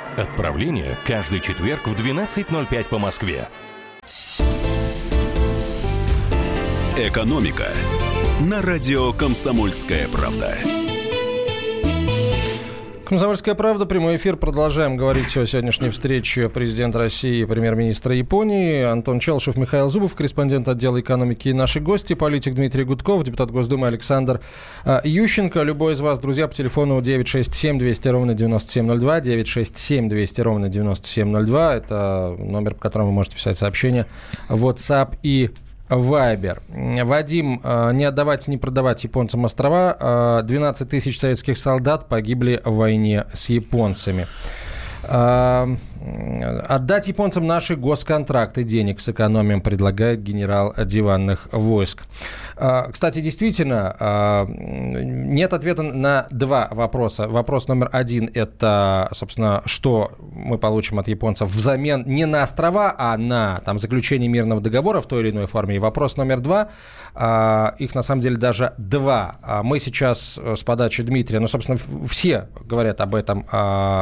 Отправление 0.17 0.97
каждый 1.05 1.39
четверг 1.39 1.87
в 1.87 1.95
12.05 1.95 2.85
по 2.85 2.99
Москве. 2.99 3.47
Экономика 6.97 7.67
на 8.41 8.61
радио 8.61 9.13
«Комсомольская 9.13 10.09
правда». 10.09 10.57
Комсомольская 13.11 13.55
правда, 13.55 13.85
прямой 13.85 14.15
эфир. 14.15 14.37
Продолжаем 14.37 14.95
говорить 14.95 15.35
о 15.35 15.45
сегодняшней 15.45 15.89
встрече 15.89 16.47
президента 16.47 16.97
России 16.97 17.41
и 17.41 17.45
премьер-министра 17.45 18.15
Японии. 18.15 18.83
Антон 18.83 19.19
Челшев, 19.19 19.57
Михаил 19.57 19.89
Зубов, 19.89 20.15
корреспондент 20.15 20.69
отдела 20.69 21.01
экономики 21.01 21.49
и 21.49 21.53
наши 21.53 21.81
гости, 21.81 22.13
политик 22.13 22.55
Дмитрий 22.55 22.85
Гудков, 22.85 23.25
депутат 23.25 23.51
Госдумы 23.51 23.87
Александр 23.87 24.39
а, 24.85 25.01
Ющенко. 25.03 25.61
Любой 25.63 25.91
из 25.91 25.99
вас, 25.99 26.21
друзья, 26.21 26.47
по 26.47 26.53
телефону 26.53 27.01
967 27.01 27.79
200 27.79 28.07
ровно 28.07 28.33
9702, 28.33 29.19
967 29.19 30.07
200 30.07 30.41
ровно 30.41 30.69
9702. 30.69 31.75
Это 31.75 32.35
номер, 32.39 32.75
по 32.75 32.79
которому 32.79 33.09
вы 33.09 33.15
можете 33.15 33.35
писать 33.35 33.57
сообщения 33.57 34.07
в 34.47 34.65
WhatsApp 34.65 35.17
и 35.21 35.51
Вайбер. 35.91 36.61
Вадим, 37.03 37.59
э, 37.63 37.91
не 37.93 38.05
отдавать, 38.05 38.47
не 38.47 38.57
продавать 38.57 39.03
японцам 39.03 39.45
острова. 39.45 40.41
12 40.43 40.81
э, 40.81 40.89
тысяч 40.89 41.19
советских 41.19 41.57
солдат 41.57 42.07
погибли 42.07 42.61
в 42.63 42.75
войне 42.75 43.25
с 43.33 43.49
японцами. 43.49 44.25
Отдать 46.67 47.07
японцам 47.07 47.45
наши 47.45 47.75
госконтракты, 47.75 48.63
денег 48.63 48.99
сэкономим, 48.99 49.61
предлагает 49.61 50.23
генерал 50.23 50.73
диванных 50.77 51.47
войск. 51.51 52.03
А, 52.55 52.89
кстати, 52.91 53.21
действительно, 53.21 53.95
а, 53.99 54.45
нет 54.47 55.53
ответа 55.53 55.83
на 55.83 56.27
два 56.31 56.67
вопроса. 56.71 57.27
Вопрос 57.27 57.67
номер 57.67 57.89
один– 57.91 58.29
это, 58.33 59.09
собственно, 59.13 59.61
что 59.65 60.11
мы 60.33 60.57
получим 60.57 60.97
от 60.99 61.07
японцев 61.07 61.49
взамен 61.49 62.03
не 62.07 62.25
на 62.25 62.43
острова, 62.43 62.95
а 62.97 63.15
на 63.17 63.61
там, 63.65 63.77
заключение 63.77 64.29
мирного 64.29 64.61
договора 64.61 65.01
в 65.01 65.07
той 65.07 65.21
или 65.21 65.31
иной 65.31 65.45
форме. 65.45 65.75
И 65.75 65.79
вопрос 65.79 66.17
номер 66.17 66.39
два 66.39 66.69
а,– 67.13 67.75
их 67.77 67.93
на 67.93 68.01
самом 68.01 68.21
деле 68.21 68.37
даже 68.37 68.73
два. 68.77 69.35
Мы 69.63 69.79
сейчас 69.79 70.39
э, 70.41 70.55
с 70.55 70.63
подачи 70.63 71.03
Дмитрия, 71.03 71.39
ну, 71.39 71.47
собственно, 71.47 71.77
все 72.07 72.47
говорят 72.65 73.01
об 73.01 73.15
этом 73.15 73.45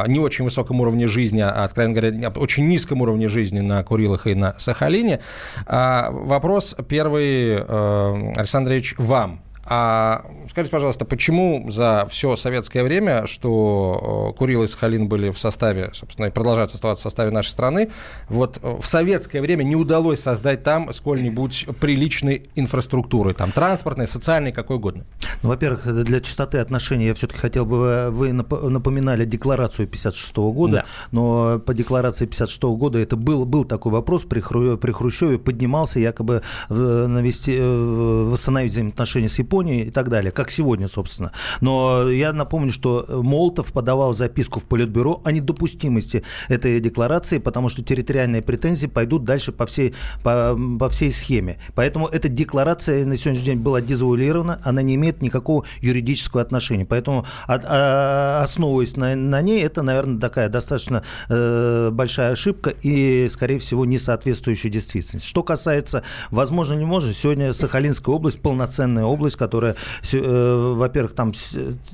не 0.06 0.18
очень 0.18 0.44
высоком 0.44 0.80
уровне 0.80 1.06
жизни, 1.06 1.40
а, 1.40 1.64
откровенно 1.64 1.89
говоря, 1.92 2.30
очень 2.36 2.68
низком 2.68 3.02
уровне 3.02 3.28
жизни 3.28 3.60
на 3.60 3.82
Курилах 3.82 4.26
и 4.26 4.34
на 4.34 4.54
Сахалине. 4.58 5.20
Вопрос 5.66 6.76
первый 6.88 7.56
э, 7.56 8.32
Александр 8.36 8.70
Андреевич, 8.70 8.94
вам. 8.98 9.42
А 9.64 10.24
скажите, 10.48 10.72
пожалуйста, 10.72 11.04
почему 11.04 11.70
за 11.70 12.06
все 12.08 12.34
советское 12.36 12.82
время, 12.82 13.26
что 13.26 14.32
э, 14.32 14.38
Курил 14.38 14.62
и 14.62 14.66
Сахалин 14.66 15.06
были 15.06 15.30
в 15.30 15.38
составе, 15.38 15.90
собственно, 15.92 16.26
и 16.26 16.30
продолжают 16.30 16.72
оставаться 16.72 17.02
в 17.02 17.04
составе 17.04 17.30
нашей 17.30 17.48
страны, 17.48 17.90
вот 18.28 18.58
э, 18.62 18.78
в 18.80 18.86
советское 18.86 19.40
время 19.42 19.62
не 19.62 19.76
удалось 19.76 20.20
создать 20.20 20.62
там 20.62 20.92
сколь-нибудь 20.92 21.66
приличной 21.78 22.48
инфраструктуры, 22.54 23.34
там 23.34 23.52
транспортной, 23.52 24.08
социальной, 24.08 24.50
какой 24.52 24.76
угодно? 24.76 25.04
Ну, 25.42 25.50
во-первых, 25.50 26.04
для 26.04 26.20
чистоты 26.20 26.58
отношений 26.58 27.06
я 27.06 27.14
все-таки 27.14 27.38
хотел 27.38 27.66
бы, 27.66 28.08
вы 28.10 28.32
напоминали 28.32 29.26
декларацию 29.26 29.86
56 29.86 30.36
года, 30.36 30.72
да. 30.72 30.84
но 31.12 31.58
по 31.58 31.74
декларации 31.74 32.24
56 32.24 32.62
года 32.62 32.98
это 32.98 33.16
был, 33.16 33.44
был 33.44 33.64
такой 33.64 33.92
вопрос 33.92 34.24
при, 34.24 34.40
Хру, 34.40 34.78
при 34.78 34.90
Хрущеве, 34.90 35.38
поднимался 35.38 36.00
якобы 36.00 36.42
навести, 36.70 37.56
э, 37.58 38.24
восстановить 38.24 38.72
взаимоотношения 38.72 39.28
с 39.28 39.38
Японией 39.38 39.49
Японии 39.50 39.86
и 39.86 39.90
так 39.90 40.08
далее, 40.08 40.30
как 40.30 40.50
сегодня, 40.50 40.86
собственно. 40.86 41.32
Но 41.60 42.08
я 42.08 42.32
напомню, 42.32 42.70
что 42.70 43.04
Молотов 43.08 43.72
подавал 43.72 44.14
записку 44.14 44.60
в 44.60 44.64
Политбюро 44.64 45.20
о 45.24 45.32
недопустимости 45.32 46.22
этой 46.48 46.78
декларации, 46.78 47.38
потому 47.38 47.68
что 47.68 47.82
территориальные 47.82 48.42
претензии 48.42 48.86
пойдут 48.86 49.24
дальше 49.24 49.50
по 49.50 49.66
всей, 49.66 49.92
по, 50.22 50.56
по 50.78 50.88
всей 50.88 51.12
схеме. 51.12 51.58
Поэтому 51.74 52.06
эта 52.06 52.28
декларация 52.28 53.04
на 53.04 53.16
сегодняшний 53.16 53.46
день 53.46 53.58
была 53.58 53.80
дезавуалирована, 53.80 54.60
она 54.64 54.82
не 54.82 54.94
имеет 54.94 55.20
никакого 55.20 55.64
юридического 55.80 56.42
отношения. 56.42 56.86
Поэтому, 56.86 57.26
от, 57.48 57.64
а, 57.64 58.42
основываясь 58.44 58.96
на, 58.96 59.16
на 59.16 59.40
ней, 59.42 59.64
это, 59.64 59.82
наверное, 59.82 60.20
такая 60.20 60.48
достаточно 60.48 61.02
э, 61.28 61.90
большая 61.92 62.32
ошибка 62.32 62.70
и, 62.82 63.28
скорее 63.28 63.58
всего, 63.58 63.84
не 63.84 63.98
соответствующая 63.98 64.68
действительности. 64.68 65.26
Что 65.26 65.42
касается, 65.42 66.04
возможно, 66.30 66.74
не 66.74 66.84
может, 66.84 67.16
сегодня 67.16 67.52
Сахалинская 67.52 68.14
область 68.14 68.40
полноценная 68.40 69.04
область, 69.04 69.39
которая, 69.40 69.74
э, 70.12 70.74
во-первых, 70.76 71.14
там, 71.14 71.32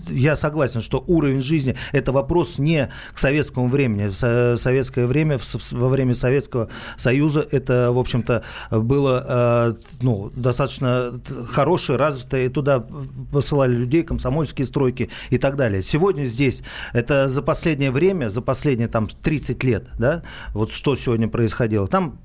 я 0.09 0.35
согласен, 0.35 0.83
что 0.83 1.05
уровень 1.07 1.43
жизни– 1.43 1.77
это 1.93 2.11
вопрос 2.11 2.59
не 2.59 2.91
к 3.13 3.19
советскому 3.19 3.69
времени. 3.69 4.11
Советское 4.57 5.07
время, 5.07 5.39
во 5.71 5.89
время 5.89 6.13
Советского 6.15 6.69
Союза 6.97 7.47
это, 7.53 7.93
в 7.93 7.99
общем-то, 7.99 8.43
было 8.73 9.25
э, 9.29 9.75
ну, 10.03 10.33
достаточно 10.35 11.21
хорошее, 11.49 11.99
развитое, 11.99 12.51
туда 12.51 12.85
посылали 13.33 13.75
людей, 13.75 14.03
комсомольские 14.03 14.67
стройки 14.67 15.09
и 15.31 15.39
так 15.39 15.55
далее. 15.55 15.83
Сегодня 15.83 16.25
здесь 16.25 16.63
это 16.93 17.29
за 17.29 17.43
последнее 17.43 17.93
время, 17.93 18.29
за 18.29 18.43
последние 18.43 18.89
там 18.89 19.07
30 19.07 19.63
лет, 19.63 19.87
да, 19.99 20.23
вот 20.53 20.73
что 20.73 20.97
сегодня 20.97 21.29
происходило, 21.29 21.87
там 21.87 22.19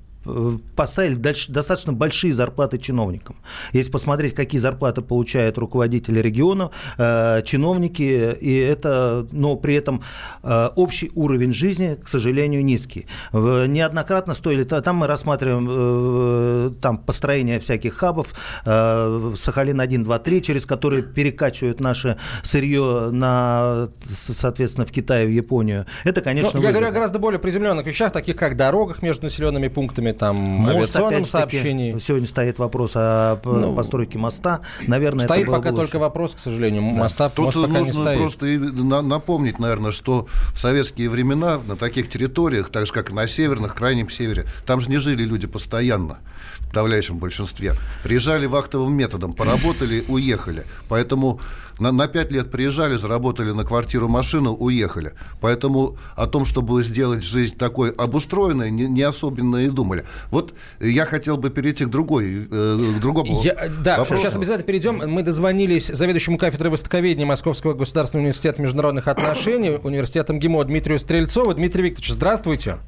поставили 0.76 1.14
достаточно 1.14 1.92
большие 1.92 2.32
зарплаты 2.32 2.78
чиновникам. 2.78 3.36
Если 3.72 3.90
посмотреть, 3.90 4.34
какие 4.34 4.60
зарплаты 4.60 5.02
получают 5.02 5.58
руководители 5.58 6.20
региона, 6.20 6.70
э, 6.98 7.42
чиновники, 7.44 8.36
и 8.40 8.56
это, 8.56 9.26
но 9.32 9.56
при 9.56 9.74
этом 9.74 10.02
э, 10.42 10.70
общий 10.76 11.10
уровень 11.14 11.52
жизни, 11.52 11.96
к 12.02 12.08
сожалению, 12.08 12.64
низкий. 12.64 13.06
Неоднократно 13.32 14.34
стоили, 14.34 14.64
там 14.64 14.96
мы 14.96 15.06
рассматриваем 15.06 15.68
э, 15.70 16.70
там 16.80 16.98
построение 16.98 17.58
всяких 17.58 17.94
хабов, 17.94 18.34
Сахалин-1, 18.64 20.04
2, 20.04 20.18
3, 20.18 20.42
через 20.42 20.66
которые 20.66 21.02
перекачивают 21.02 21.80
наше 21.80 22.16
сырье 22.42 23.10
на, 23.10 23.88
соответственно, 24.14 24.86
в 24.86 24.92
Китае, 24.92 25.26
в 25.26 25.30
Японию. 25.30 25.86
Это, 26.04 26.20
конечно, 26.20 26.52
ну, 26.54 26.62
Я 26.62 26.70
говорю 26.70 26.88
о 26.88 26.90
гораздо 26.92 27.18
более 27.18 27.38
приземленных 27.38 27.86
вещах, 27.86 28.12
таких 28.12 28.36
как 28.36 28.56
дорогах 28.56 29.02
между 29.02 29.24
населенными 29.24 29.68
пунктами, 29.68 30.11
там 30.12 30.36
Мост, 30.36 30.74
авиационном 30.74 31.24
сообщении. 31.24 31.98
Сегодня 31.98 32.26
стоит 32.26 32.58
вопрос 32.58 32.92
о 32.94 33.40
ну, 33.44 33.74
постройке 33.74 34.18
моста. 34.18 34.60
Наверное, 34.86 35.24
стоит 35.24 35.44
это 35.44 35.52
пока 35.52 35.70
бы 35.70 35.76
только 35.76 35.98
вопрос, 35.98 36.34
к 36.34 36.38
сожалению. 36.38 36.82
Моста, 36.82 37.28
Тут 37.28 37.46
мост 37.46 37.56
пока 37.56 37.78
нужно 37.78 37.84
не 37.84 37.92
стоит. 37.92 38.18
просто 38.18 39.02
напомнить, 39.02 39.58
наверное, 39.58 39.92
что 39.92 40.26
в 40.54 40.58
советские 40.58 41.08
времена 41.08 41.60
на 41.66 41.76
таких 41.76 42.08
территориях, 42.08 42.70
так 42.70 42.86
же 42.86 42.92
как 42.92 43.10
и 43.10 43.12
на 43.12 43.26
северных, 43.26 43.74
крайнем 43.74 44.10
севере, 44.10 44.46
там 44.66 44.80
же 44.80 44.90
не 44.90 44.98
жили 44.98 45.24
люди 45.24 45.46
постоянно 45.46 46.18
в 46.58 46.68
подавляющем 46.68 47.18
большинстве. 47.18 47.74
Приезжали 48.02 48.46
вахтовым 48.46 48.94
методом, 48.94 49.32
поработали, 49.32 50.04
уехали. 50.08 50.64
Поэтому 50.88 51.40
на, 51.82 51.92
на 51.92 52.06
5 52.06 52.32
лет 52.32 52.50
приезжали, 52.50 52.96
заработали 52.96 53.50
на 53.50 53.64
квартиру 53.64 54.08
машину, 54.08 54.52
уехали. 54.54 55.12
Поэтому 55.40 55.96
о 56.16 56.26
том, 56.26 56.44
чтобы 56.44 56.82
сделать 56.84 57.24
жизнь 57.24 57.56
такой 57.56 57.90
обустроенной, 57.90 58.70
не, 58.70 58.86
не 58.86 59.02
особенно 59.02 59.56
и 59.56 59.68
думали. 59.68 60.04
Вот 60.30 60.54
я 60.80 61.04
хотел 61.06 61.36
бы 61.36 61.50
перейти 61.50 61.84
к 61.84 61.88
другой, 61.88 62.48
э, 62.50 62.78
к 62.96 63.00
другому 63.00 63.42
я, 63.42 63.68
Да, 63.84 63.98
вопросу. 63.98 64.22
сейчас 64.22 64.36
обязательно 64.36 64.64
перейдем. 64.66 65.02
Мы 65.10 65.22
дозвонились 65.22 65.88
заведующему 65.88 66.38
кафедрой 66.38 66.70
востоковедения 66.70 67.26
Московского 67.26 67.74
государственного 67.74 68.22
университета 68.26 68.62
международных 68.62 69.08
отношений, 69.08 69.70
университета 69.82 70.32
МГИМО 70.32 70.64
Дмитрию 70.64 70.98
Стрельцову. 70.98 71.52
Дмитрий 71.54 71.84
Викторович, 71.84 72.12
здравствуйте. 72.12 72.78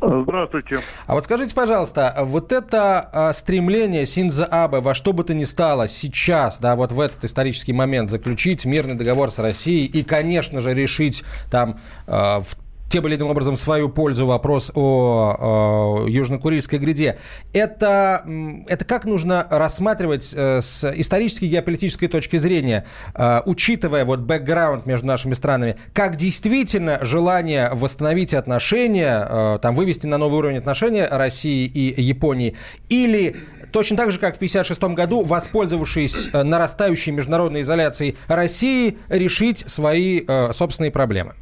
Здравствуйте. 0.00 0.80
А 1.06 1.14
вот 1.14 1.24
скажите, 1.24 1.54
пожалуйста, 1.54 2.14
вот 2.20 2.52
это 2.52 3.08
а, 3.12 3.32
стремление 3.32 4.04
Синза 4.04 4.44
Абе 4.44 4.80
во 4.80 4.94
что 4.94 5.12
бы 5.12 5.24
то 5.24 5.32
ни 5.32 5.44
стало 5.44 5.88
сейчас, 5.88 6.58
да, 6.58 6.76
вот 6.76 6.92
в 6.92 7.00
этот 7.00 7.24
исторический 7.24 7.72
момент 7.72 8.10
заключить 8.10 8.66
мирный 8.66 8.94
договор 8.94 9.30
с 9.30 9.38
Россией 9.38 9.86
и, 9.86 10.02
конечно 10.02 10.60
же, 10.60 10.74
решить 10.74 11.24
там 11.50 11.80
а, 12.06 12.40
в 12.40 12.56
тем 12.88 13.06
или 13.06 13.16
иным 13.16 13.28
образом 13.28 13.56
в 13.56 13.60
свою 13.60 13.88
пользу 13.88 14.26
вопрос 14.26 14.70
о, 14.74 15.36
о 15.38 16.06
Южно-Курильской 16.08 16.78
гряде. 16.78 17.18
Это, 17.52 18.24
это 18.68 18.84
как 18.84 19.04
нужно 19.04 19.46
рассматривать 19.50 20.32
э, 20.34 20.60
с 20.60 20.90
исторической 20.92 21.46
геополитической 21.46 22.06
точки 22.06 22.36
зрения, 22.36 22.86
э, 23.14 23.42
учитывая 23.44 24.04
вот 24.04 24.20
бэкграунд 24.20 24.86
между 24.86 25.06
нашими 25.06 25.34
странами, 25.34 25.76
как 25.92 26.16
действительно 26.16 26.98
желание 27.02 27.70
восстановить 27.72 28.34
отношения, 28.34 29.26
э, 29.28 29.58
там, 29.60 29.74
вывести 29.74 30.06
на 30.06 30.18
новый 30.18 30.38
уровень 30.38 30.58
отношения 30.58 31.08
России 31.10 31.66
и 31.66 32.00
Японии, 32.00 32.56
или 32.88 33.36
точно 33.72 33.96
так 33.96 34.12
же, 34.12 34.18
как 34.18 34.34
в 34.34 34.36
1956 34.36 34.94
году, 34.94 35.24
воспользовавшись 35.24 36.30
нарастающей 36.32 37.12
международной 37.12 37.62
изоляцией 37.62 38.16
России, 38.28 38.98
решить 39.08 39.64
свои 39.66 40.24
собственные 40.52 40.92
проблемы? 40.92 41.34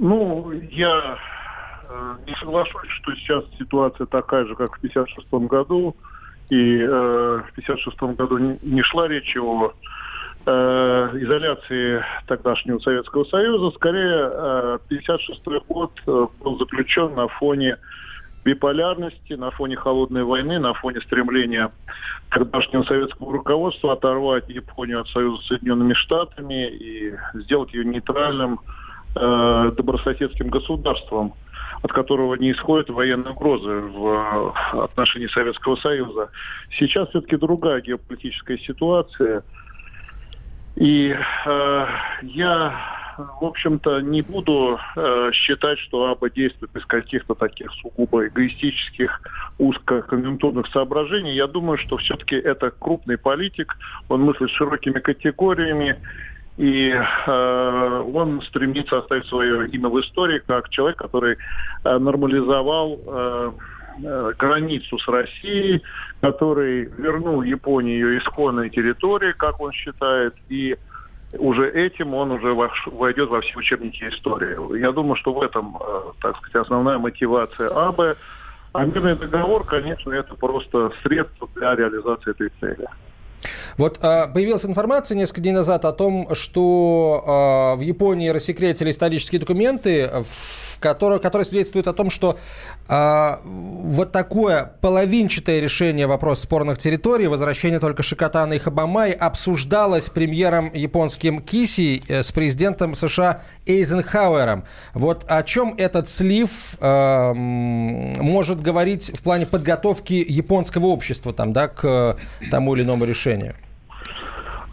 Ну, 0.00 0.50
я 0.70 1.18
э, 1.90 2.16
не 2.26 2.34
соглашусь, 2.36 2.88
что 2.88 3.14
сейчас 3.16 3.44
ситуация 3.58 4.06
такая 4.06 4.46
же, 4.46 4.56
как 4.56 4.74
в 4.74 4.78
1956 4.78 5.46
году. 5.46 5.94
И 6.48 6.78
э, 6.78 6.86
в 6.86 7.50
1956 7.50 8.16
году 8.16 8.38
не, 8.38 8.58
не 8.62 8.82
шла 8.82 9.08
речь 9.08 9.36
о 9.36 9.74
э, 10.46 10.50
изоляции 11.20 12.02
тогдашнего 12.26 12.78
Советского 12.78 13.24
Союза. 13.24 13.76
Скорее, 13.76 14.28
1956 14.86 15.40
э, 15.46 15.60
год 15.68 15.92
э, 16.06 16.26
был 16.42 16.58
заключен 16.58 17.14
на 17.14 17.28
фоне 17.28 17.76
биполярности, 18.42 19.34
на 19.34 19.50
фоне 19.50 19.76
холодной 19.76 20.24
войны, 20.24 20.58
на 20.58 20.72
фоне 20.72 21.02
стремления 21.02 21.70
тогдашнего 22.30 22.84
советского 22.84 23.34
руководства 23.34 23.92
оторвать 23.92 24.48
Японию 24.48 25.02
от 25.02 25.08
Союза 25.08 25.42
с 25.42 25.46
Соединенными 25.48 25.92
Штатами 25.92 26.70
и 26.70 27.14
сделать 27.34 27.74
ее 27.74 27.84
нейтральным 27.84 28.60
э, 29.14 29.72
добрососедским 29.76 30.48
государством, 30.48 31.34
от 31.82 31.92
которого 31.92 32.34
не 32.34 32.52
исходят 32.52 32.90
военные 32.90 33.32
угрозы 33.32 33.70
в 33.70 34.54
отношении 34.72 35.26
Советского 35.28 35.76
Союза. 35.76 36.30
Сейчас 36.78 37.08
все-таки 37.08 37.36
другая 37.36 37.80
геополитическая 37.80 38.58
ситуация. 38.58 39.42
И 40.76 41.14
э, 41.46 41.86
я, 42.22 42.74
в 43.18 43.44
общем-то, 43.44 44.00
не 44.00 44.22
буду 44.22 44.78
э, 44.96 45.30
считать, 45.32 45.78
что 45.78 46.10
АБА 46.10 46.30
действует 46.30 46.74
из 46.76 46.84
каких-то 46.86 47.34
таких 47.34 47.70
сугубо 47.82 48.26
эгоистических, 48.26 49.20
узкоконъюнктурных 49.58 50.68
соображений. 50.68 51.34
Я 51.34 51.46
думаю, 51.46 51.76
что 51.78 51.96
все-таки 51.96 52.36
это 52.36 52.70
крупный 52.70 53.18
политик, 53.18 53.76
он 54.08 54.22
мыслит 54.22 54.50
широкими 54.50 55.00
категориями, 55.00 55.96
и 56.60 56.90
э, 56.90 58.04
он 58.12 58.42
стремится 58.42 58.98
оставить 58.98 59.24
свое 59.28 59.66
имя 59.68 59.88
в 59.88 59.98
истории 59.98 60.42
как 60.46 60.68
человек, 60.68 60.98
который 60.98 61.38
э, 61.84 61.98
нормализовал 61.98 63.00
э, 63.06 63.52
э, 64.02 64.32
границу 64.38 64.98
с 64.98 65.08
Россией, 65.08 65.82
который 66.20 66.84
вернул 66.98 67.40
Японии 67.40 67.94
ее 67.94 68.18
исконные 68.18 68.68
территории, 68.68 69.32
как 69.32 69.58
он 69.58 69.72
считает, 69.72 70.34
и 70.50 70.76
уже 71.38 71.70
этим 71.70 72.12
он 72.12 72.32
уже 72.32 72.52
войдет 72.52 73.30
во 73.30 73.40
все 73.40 73.56
учебники 73.56 74.04
истории. 74.04 74.78
Я 74.78 74.92
думаю, 74.92 75.16
что 75.16 75.32
в 75.32 75.40
этом, 75.40 75.78
э, 75.80 76.00
так 76.20 76.36
сказать, 76.36 76.66
основная 76.66 76.98
мотивация 76.98 77.70
АБ. 77.70 78.18
А 78.74 78.84
мирный 78.84 79.16
договор, 79.16 79.64
конечно, 79.64 80.12
это 80.12 80.34
просто 80.34 80.92
средство 81.02 81.48
для 81.54 81.74
реализации 81.74 82.32
этой 82.32 82.50
цели. 82.60 82.86
Вот 83.80 83.98
а, 84.02 84.26
появилась 84.26 84.66
информация 84.66 85.16
несколько 85.16 85.40
дней 85.40 85.52
назад 85.52 85.86
о 85.86 85.92
том, 85.92 86.34
что 86.34 87.24
а, 87.26 87.76
в 87.76 87.80
Японии 87.80 88.28
рассекретили 88.28 88.90
исторические 88.90 89.40
документы, 89.40 90.10
в 90.22 90.78
которые, 90.80 91.18
которые 91.18 91.46
свидетельствуют 91.46 91.88
о 91.88 91.94
том, 91.94 92.10
что 92.10 92.38
а, 92.88 93.40
вот 93.42 94.12
такое 94.12 94.74
половинчатое 94.82 95.60
решение 95.60 96.06
вопроса 96.06 96.42
спорных 96.42 96.76
территорий, 96.76 97.26
возвращение 97.26 97.80
только 97.80 98.02
Шикотана 98.02 98.52
и 98.52 98.58
Хабамай, 98.58 99.12
обсуждалось 99.12 100.10
премьером 100.10 100.70
японским 100.74 101.40
Киси 101.40 102.02
э, 102.06 102.22
с 102.22 102.32
президентом 102.32 102.94
США 102.94 103.40
Эйзенхауэром. 103.64 104.64
Вот 104.92 105.24
о 105.26 105.42
чем 105.42 105.74
этот 105.78 106.06
слив 106.06 106.76
э, 106.82 107.32
может 107.32 108.60
говорить 108.60 109.10
в 109.18 109.22
плане 109.22 109.46
подготовки 109.46 110.22
японского 110.28 110.88
общества 110.88 111.32
там, 111.32 111.54
да, 111.54 111.68
к 111.68 112.18
тому 112.50 112.74
или 112.74 112.82
иному 112.82 113.06
решению? 113.06 113.54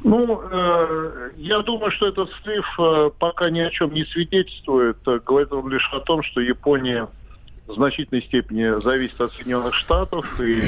Ну, 0.04 0.42
э, 0.44 1.32
я 1.38 1.60
думаю, 1.60 1.92
что 1.92 2.08
этот 2.08 2.30
слив 2.44 2.66
э, 2.80 3.10
пока 3.18 3.50
ни 3.50 3.60
о 3.60 3.70
чем 3.72 3.94
не 3.94 4.06
свидетельствует. 4.06 4.98
Говорит 5.04 5.52
он 5.52 5.70
лишь 5.70 5.90
о 5.92 6.00
том, 6.00 6.22
что 6.24 6.40
Япония 6.40 7.08
в 7.68 7.74
значительной 7.74 8.22
степени 8.24 8.80
зависит 8.80 9.20
от 9.20 9.34
Соединенных 9.34 9.74
Штатов 9.74 10.40
и 10.40 10.62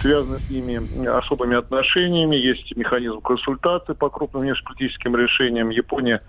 связаны 0.00 0.40
с 0.40 0.50
ними 0.50 1.06
особыми 1.06 1.56
отношениями. 1.56 2.36
Есть 2.36 2.74
механизм 2.76 3.20
консультации 3.20 3.92
по 3.92 4.10
крупным 4.10 4.42
внешнеполитическим 4.42 5.14
решениям. 5.14 5.70
Япония 5.70 6.22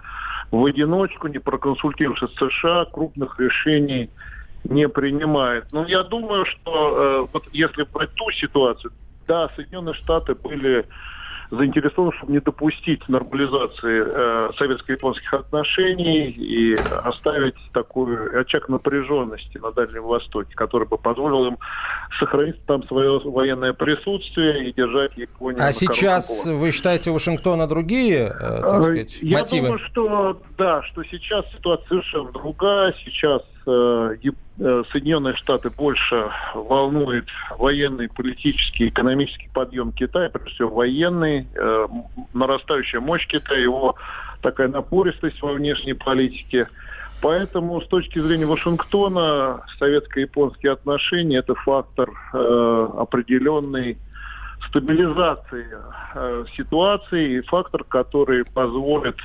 в 0.51 0.63
одиночку, 0.65 1.27
не 1.27 1.39
проконсультировавшись 1.39 2.29
с 2.29 2.37
США, 2.37 2.85
крупных 2.85 3.39
решений 3.39 4.09
не 4.63 4.87
принимает. 4.87 5.65
Но 5.71 5.85
я 5.85 6.03
думаю, 6.03 6.45
что 6.45 7.25
э, 7.25 7.27
вот 7.33 7.45
если 7.53 7.83
брать 7.83 8.13
ту 8.13 8.29
ситуацию, 8.31 8.91
да, 9.27 9.49
Соединенные 9.55 9.95
Штаты 9.95 10.35
были 10.35 10.85
заинтересованы, 11.51 12.13
чтобы 12.17 12.31
не 12.31 12.39
допустить 12.39 13.07
нормализации 13.09 14.03
э, 14.05 14.51
советско-японских 14.57 15.33
отношений 15.33 16.29
и 16.29 16.75
оставить 17.03 17.55
такой 17.73 18.39
очаг 18.39 18.69
напряженности 18.69 19.57
на 19.57 19.71
Дальнем 19.71 20.03
Востоке, 20.03 20.55
который 20.55 20.87
бы 20.87 20.97
позволил 20.97 21.45
им 21.47 21.57
сохранить 22.19 22.65
там 22.65 22.83
свое 22.83 23.19
военное 23.19 23.73
присутствие 23.73 24.69
и 24.69 24.73
держать 24.73 25.17
Японию. 25.17 25.61
А 25.61 25.73
сейчас 25.73 26.45
вы 26.45 26.71
считаете 26.71 27.11
у 27.11 27.13
Вашингтона 27.13 27.67
другие, 27.67 28.27
э, 28.27 28.61
так 28.61 28.79
э, 28.79 28.81
сказать, 28.81 29.19
Я 29.21 29.39
мотивы? 29.39 29.67
думаю, 29.67 29.79
что 29.91 30.41
да, 30.57 30.81
что 30.83 31.03
сейчас 31.03 31.45
ситуация 31.51 31.87
совершенно 31.89 32.31
другая. 32.31 32.95
Сейчас 33.03 33.41
Соединенные 33.63 35.35
Штаты 35.35 35.69
больше 35.69 36.29
волнует 36.53 37.25
военный, 37.57 38.09
политический, 38.09 38.89
экономический 38.89 39.49
подъем 39.53 39.91
Китая, 39.91 40.29
прежде 40.29 40.51
всего 40.51 40.69
военный, 40.75 41.47
э, 41.53 41.87
нарастающая 42.33 42.99
мощь 42.99 43.27
Китая, 43.27 43.59
его 43.59 43.95
такая 44.41 44.67
напористость 44.67 45.41
во 45.41 45.53
внешней 45.53 45.93
политике. 45.93 46.67
Поэтому 47.21 47.81
с 47.81 47.87
точки 47.87 48.19
зрения 48.19 48.45
Вашингтона 48.45 49.63
советско-японские 49.77 50.71
отношения 50.71 51.37
это 51.37 51.53
фактор 51.53 52.09
э, 52.33 52.87
определенной 52.97 53.97
стабилизации 54.67 55.67
э, 56.15 56.45
ситуации 56.55 57.37
и 57.37 57.41
фактор, 57.41 57.83
который 57.83 58.43
позволит 58.43 59.17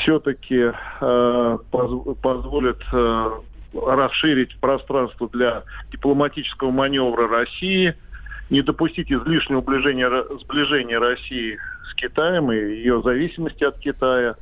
все-таки 0.00 0.72
э, 1.00 1.58
поз, 1.70 2.16
позволит 2.20 2.80
э, 2.92 3.30
расширить 3.74 4.58
пространство 4.60 5.28
для 5.28 5.64
дипломатического 5.90 6.70
маневра 6.70 7.28
России, 7.28 7.94
не 8.50 8.62
допустить 8.62 9.10
излишнего 9.10 9.62
сближения, 9.62 10.10
сближения 10.40 10.98
России 10.98 11.58
с 11.90 11.94
Китаем 11.94 12.52
и 12.52 12.56
ее 12.56 13.02
зависимости 13.02 13.64
от 13.64 13.78
Китая. 13.78 14.36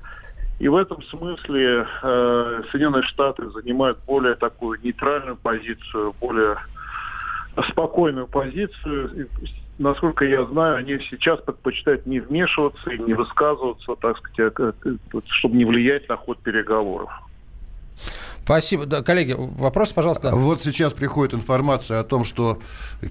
И 0.59 0.69
в 0.69 0.77
этом 0.77 1.03
смысле 1.05 1.87
э, 2.03 2.63
Соединенные 2.71 3.03
Штаты 3.05 3.49
занимают 3.51 3.99
более 4.07 4.35
такую 4.35 4.81
нейтральную 4.83 5.37
позицию, 5.37 6.15
более 6.21 6.57
спокойную 7.71 8.27
позицию. 8.27 9.29
Насколько 9.79 10.25
я 10.25 10.45
знаю, 10.47 10.77
они 10.77 10.99
сейчас 11.11 11.41
предпочитают 11.41 12.07
не 12.07 12.21
вмешиваться 12.21 12.91
и 12.91 12.99
не 12.99 13.15
высказываться, 13.15 13.95
так 13.97 14.19
сказать, 14.19 14.53
а, 14.59 14.73
чтобы 15.29 15.57
не 15.57 15.65
влиять 15.65 16.09
на 16.09 16.17
ход 16.17 16.39
переговоров. 16.39 17.11
Спасибо. 18.45 18.87
Да, 18.87 19.03
коллеги, 19.03 19.35
вопрос, 19.39 19.93
пожалуйста. 19.93 20.35
Вот 20.35 20.63
сейчас 20.63 20.93
приходит 20.93 21.35
информация 21.35 22.01
о 22.01 22.05
том, 22.05 22.25
что 22.25 22.59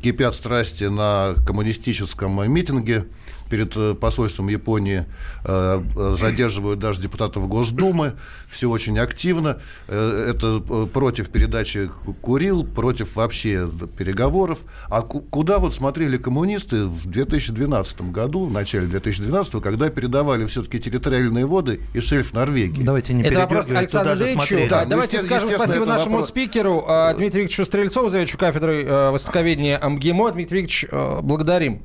кипят 0.04 0.36
страсти 0.36 0.86
на 0.86 1.36
коммунистическом 1.48 2.52
митинге 2.52 3.06
перед 3.52 3.76
э, 3.76 3.94
посольством 3.94 4.48
Японии 4.48 5.06
э, 5.44 5.84
э, 5.96 6.16
задерживают 6.18 6.80
даже 6.80 7.02
депутатов 7.02 7.48
Госдумы. 7.50 8.14
Все 8.50 8.70
очень 8.70 8.98
активно. 8.98 9.60
Это 9.88 10.60
против 10.94 11.30
передачи 11.30 11.90
Курил, 12.22 12.64
против 12.64 13.16
вообще 13.16 13.70
переговоров. 13.98 14.60
А 14.90 15.02
куда 15.02 15.60
вот 15.60 15.74
смотрели 15.74 16.18
коммунисты 16.18 16.86
в 16.86 17.06
2012 17.08 18.02
году, 18.12 18.46
в 18.46 18.52
начале 18.52 18.88
2012, 18.88 19.62
когда 19.62 19.90
передавали 19.90 20.46
все-таки 20.46 20.80
территориальные 20.80 21.46
воды 21.46 21.82
и 21.94 22.00
шельф 22.00 22.34
Норвегии? 22.34 22.84
Давайте 22.84 23.14
не 23.14 23.24
Это 23.24 23.40
вопрос 23.42 23.70
Александру 23.72 24.26
Ильичу. 24.26 24.70
Да, 24.70 24.86
давайте 24.86 25.22
скажем 25.22 25.50
спасибо 25.50 25.86
нашему 25.86 26.12
вопрос... 26.12 26.30
спикеру 26.30 26.86
Дмитрию 27.18 27.44
Викторовичу 27.46 27.66
Стрельцову, 27.66 28.10
заведующему 28.10 28.40
кафедрой 28.40 29.12
востоковедения 29.12 29.78
МГИМО. 29.80 30.32
Дмитрий 30.32 30.62
Викторович, 30.62 31.22
благодарим. 31.22 31.82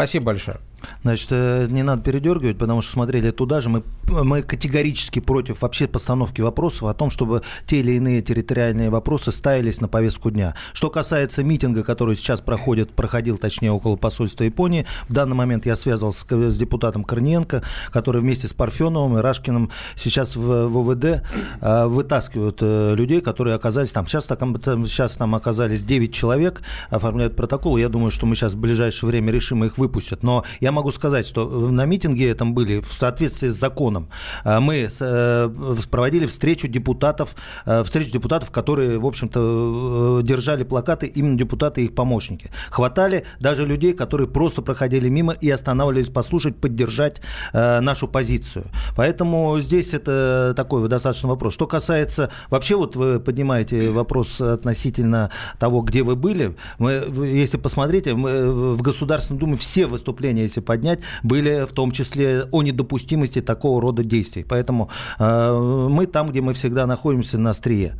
Спасибо 0.00 0.26
большое. 0.26 0.58
Значит, 1.02 1.28
э, 1.30 1.66
не 1.68 1.82
надо 1.82 2.02
передергивать, 2.02 2.58
потому 2.58 2.80
что 2.80 2.92
смотрели 2.92 3.30
туда 3.30 3.60
же. 3.60 3.68
Мы, 3.68 3.82
мы 4.08 4.42
категорически 4.42 5.20
против 5.20 5.62
вообще 5.62 5.86
постановки 5.86 6.40
вопросов 6.40 6.84
о 6.84 6.94
том, 6.94 7.10
чтобы 7.10 7.42
те 7.66 7.80
или 7.80 7.92
иные 7.92 8.22
территориальные 8.22 8.90
вопросы 8.90 9.32
ставились 9.32 9.80
на 9.80 9.88
повестку 9.88 10.30
дня. 10.30 10.54
Что 10.72 10.90
касается 10.90 11.44
митинга, 11.44 11.84
который 11.84 12.16
сейчас 12.16 12.40
проходит, 12.40 12.92
проходил, 12.92 13.38
точнее, 13.38 13.72
около 13.72 13.96
посольства 13.96 14.44
Японии, 14.44 14.86
в 15.08 15.12
данный 15.12 15.36
момент 15.36 15.66
я 15.66 15.76
связывался 15.76 16.20
с, 16.20 16.50
с 16.50 16.56
депутатом 16.56 17.04
Корниенко, 17.04 17.62
который 17.90 18.22
вместе 18.22 18.48
с 18.48 18.54
Парфеновым 18.54 19.18
и 19.18 19.20
Рашкиным 19.20 19.70
сейчас 19.96 20.36
в, 20.36 20.68
в 20.68 20.78
ОВД 20.78 21.22
э, 21.60 21.86
вытаскивают 21.86 22.58
э, 22.62 22.94
людей, 22.94 23.20
которые 23.20 23.54
оказались 23.54 23.92
там. 23.92 24.06
Сейчас, 24.06 24.26
так, 24.26 24.40
сейчас 24.40 25.16
там 25.16 25.34
оказались 25.34 25.84
9 25.84 26.12
человек, 26.12 26.62
оформляют 26.88 27.36
протокол. 27.36 27.76
Я 27.76 27.88
думаю, 27.88 28.10
что 28.10 28.26
мы 28.26 28.34
сейчас 28.34 28.54
в 28.54 28.58
ближайшее 28.58 29.08
время 29.08 29.30
решим 29.30 29.64
их 29.64 29.76
выпустят. 29.90 30.22
Но 30.22 30.44
я 30.60 30.72
могу 30.72 30.90
сказать, 30.90 31.26
что 31.26 31.48
на 31.48 31.84
митинге 31.84 32.30
этом 32.30 32.54
были 32.54 32.80
в 32.80 32.92
соответствии 32.92 33.48
с 33.48 33.56
законом. 33.56 34.08
А, 34.44 34.60
мы 34.60 34.88
э, 34.88 35.50
проводили 35.90 36.26
встречу 36.26 36.68
депутатов, 36.68 37.34
э, 37.66 37.82
встречу 37.82 38.12
депутатов, 38.12 38.50
которые, 38.50 38.98
в 38.98 39.06
общем-то, 39.06 40.20
э, 40.20 40.26
держали 40.26 40.64
плакаты, 40.64 41.06
именно 41.06 41.36
депутаты 41.36 41.82
и 41.82 41.84
их 41.86 41.94
помощники. 41.94 42.50
Хватали 42.70 43.24
даже 43.40 43.66
людей, 43.66 43.92
которые 43.92 44.28
просто 44.28 44.62
проходили 44.62 45.08
мимо 45.08 45.32
и 45.32 45.50
останавливались 45.50 46.08
послушать, 46.08 46.56
поддержать 46.56 47.20
нашу 47.52 48.08
позицию. 48.08 48.64
Поэтому 48.96 49.60
здесь 49.60 49.94
это 49.94 50.52
такой 50.56 50.88
достаточно 50.88 51.28
вопрос. 51.28 51.54
Что 51.54 51.66
касается, 51.66 52.30
вообще 52.50 52.76
вот 52.76 52.96
вы 52.96 53.20
поднимаете 53.20 53.90
вопрос 53.90 54.40
относительно 54.40 55.30
того, 55.58 55.82
где 55.82 56.02
вы 56.02 56.16
были. 56.16 56.54
Мы, 56.78 57.10
если 57.26 57.56
посмотрите, 57.56 58.14
мы 58.14 58.74
в 58.74 58.82
Государственной 58.82 59.40
Думе 59.40 59.56
все 59.56 59.79
выступления, 59.86 60.42
если 60.42 60.60
поднять, 60.60 61.00
были 61.22 61.64
в 61.64 61.72
том 61.72 61.90
числе 61.90 62.44
о 62.50 62.62
недопустимости 62.62 63.40
такого 63.40 63.80
рода 63.80 64.04
действий. 64.04 64.44
Поэтому 64.48 64.90
э, 65.18 65.88
мы 65.90 66.06
там, 66.06 66.30
где 66.30 66.40
мы 66.40 66.52
всегда 66.52 66.86
находимся, 66.86 67.38
на 67.38 67.50
острие. 67.50 67.94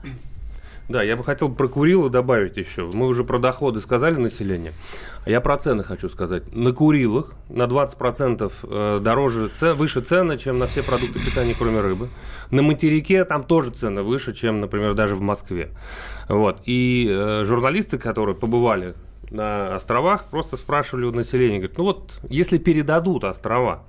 Да, 0.90 1.04
я 1.04 1.16
бы 1.16 1.22
хотел 1.22 1.48
про 1.54 1.68
Курилы 1.68 2.10
добавить 2.10 2.56
еще. 2.56 2.90
Мы 2.92 3.06
уже 3.06 3.22
про 3.22 3.38
доходы 3.38 3.80
сказали 3.80 4.16
население, 4.16 4.72
а 5.24 5.30
я 5.30 5.40
про 5.40 5.56
цены 5.56 5.84
хочу 5.84 6.08
сказать. 6.08 6.52
На 6.52 6.72
Курилах 6.72 7.34
на 7.48 7.62
20% 7.62 8.52
э, 8.64 8.98
дороже, 9.00 9.50
выше 9.76 10.00
цены, 10.00 10.36
чем 10.36 10.58
на 10.58 10.66
все 10.66 10.82
продукты 10.82 11.24
питания, 11.24 11.54
кроме 11.56 11.78
рыбы. 11.78 12.08
На 12.50 12.62
материке 12.62 13.24
там 13.24 13.44
тоже 13.44 13.70
цены 13.70 14.02
выше, 14.02 14.34
чем, 14.34 14.60
например, 14.60 14.94
даже 14.94 15.14
в 15.14 15.20
Москве. 15.20 15.70
Вот. 16.28 16.62
И 16.64 17.06
э, 17.08 17.44
журналисты, 17.44 17.96
которые 17.96 18.34
побывали 18.34 18.94
на 19.30 19.74
островах, 19.74 20.26
просто 20.26 20.56
спрашивали 20.56 21.04
у 21.04 21.12
населения, 21.12 21.58
говорят, 21.58 21.78
ну 21.78 21.84
вот, 21.84 22.20
если 22.28 22.58
передадут 22.58 23.24
острова, 23.24 23.84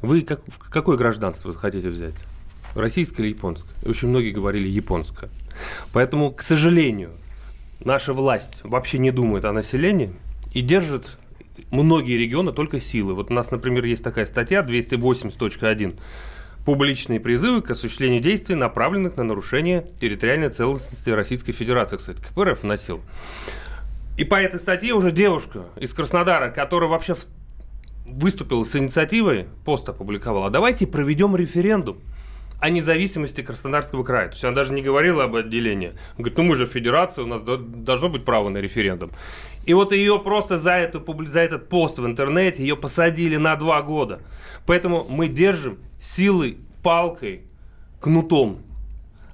вы 0.00 0.22
как, 0.22 0.40
какое 0.70 0.96
гражданство 0.96 1.52
хотите 1.52 1.88
взять? 1.88 2.14
Российское 2.74 3.22
или 3.24 3.30
японское? 3.30 3.70
Очень 3.84 4.08
многие 4.08 4.30
говорили 4.30 4.68
японское. 4.68 5.30
Поэтому, 5.92 6.32
к 6.32 6.42
сожалению, 6.42 7.10
наша 7.80 8.12
власть 8.12 8.60
вообще 8.64 8.98
не 8.98 9.10
думает 9.10 9.44
о 9.44 9.52
населении 9.52 10.12
и 10.52 10.62
держит 10.62 11.18
многие 11.70 12.16
регионы 12.16 12.52
только 12.52 12.80
силы. 12.80 13.14
Вот 13.14 13.30
у 13.30 13.34
нас, 13.34 13.50
например, 13.50 13.84
есть 13.84 14.02
такая 14.02 14.26
статья 14.26 14.62
280.1 14.62 15.98
публичные 16.64 17.20
призывы 17.20 17.60
к 17.60 17.70
осуществлению 17.70 18.20
действий, 18.20 18.54
направленных 18.54 19.16
на 19.16 19.24
нарушение 19.24 19.86
территориальной 20.00 20.48
целостности 20.50 21.10
Российской 21.10 21.52
Федерации. 21.52 21.96
Кстати, 21.96 22.20
КПРФ 22.20 22.62
вносил. 22.62 23.00
И 24.16 24.24
по 24.24 24.34
этой 24.34 24.60
статье 24.60 24.94
уже 24.94 25.10
девушка 25.10 25.64
из 25.76 25.94
Краснодара, 25.94 26.50
которая 26.50 26.90
вообще 26.90 27.14
выступила 28.06 28.62
с 28.64 28.76
инициативой, 28.76 29.46
пост 29.64 29.88
опубликовала, 29.88 30.50
давайте 30.50 30.86
проведем 30.86 31.34
референдум 31.34 31.98
о 32.60 32.70
независимости 32.70 33.40
Краснодарского 33.40 34.04
края. 34.04 34.28
То 34.28 34.34
есть 34.34 34.44
она 34.44 34.54
даже 34.54 34.72
не 34.72 34.82
говорила 34.82 35.24
об 35.24 35.34
отделении. 35.34 35.94
Говорит, 36.16 36.38
ну 36.38 36.44
мы 36.44 36.54
же 36.54 36.66
федерация, 36.66 37.24
у 37.24 37.26
нас 37.26 37.42
должно 37.42 38.08
быть 38.08 38.24
право 38.24 38.50
на 38.50 38.58
референдум. 38.58 39.10
И 39.64 39.74
вот 39.74 39.92
ее 39.92 40.20
просто 40.20 40.58
за, 40.58 40.74
эту, 40.74 41.04
за 41.26 41.40
этот 41.40 41.68
пост 41.68 41.98
в 41.98 42.06
интернете, 42.06 42.62
ее 42.62 42.76
посадили 42.76 43.36
на 43.36 43.56
два 43.56 43.82
года. 43.82 44.20
Поэтому 44.64 45.04
мы 45.08 45.26
держим 45.26 45.78
силой, 46.00 46.58
палкой, 46.84 47.42
кнутом. 48.00 48.60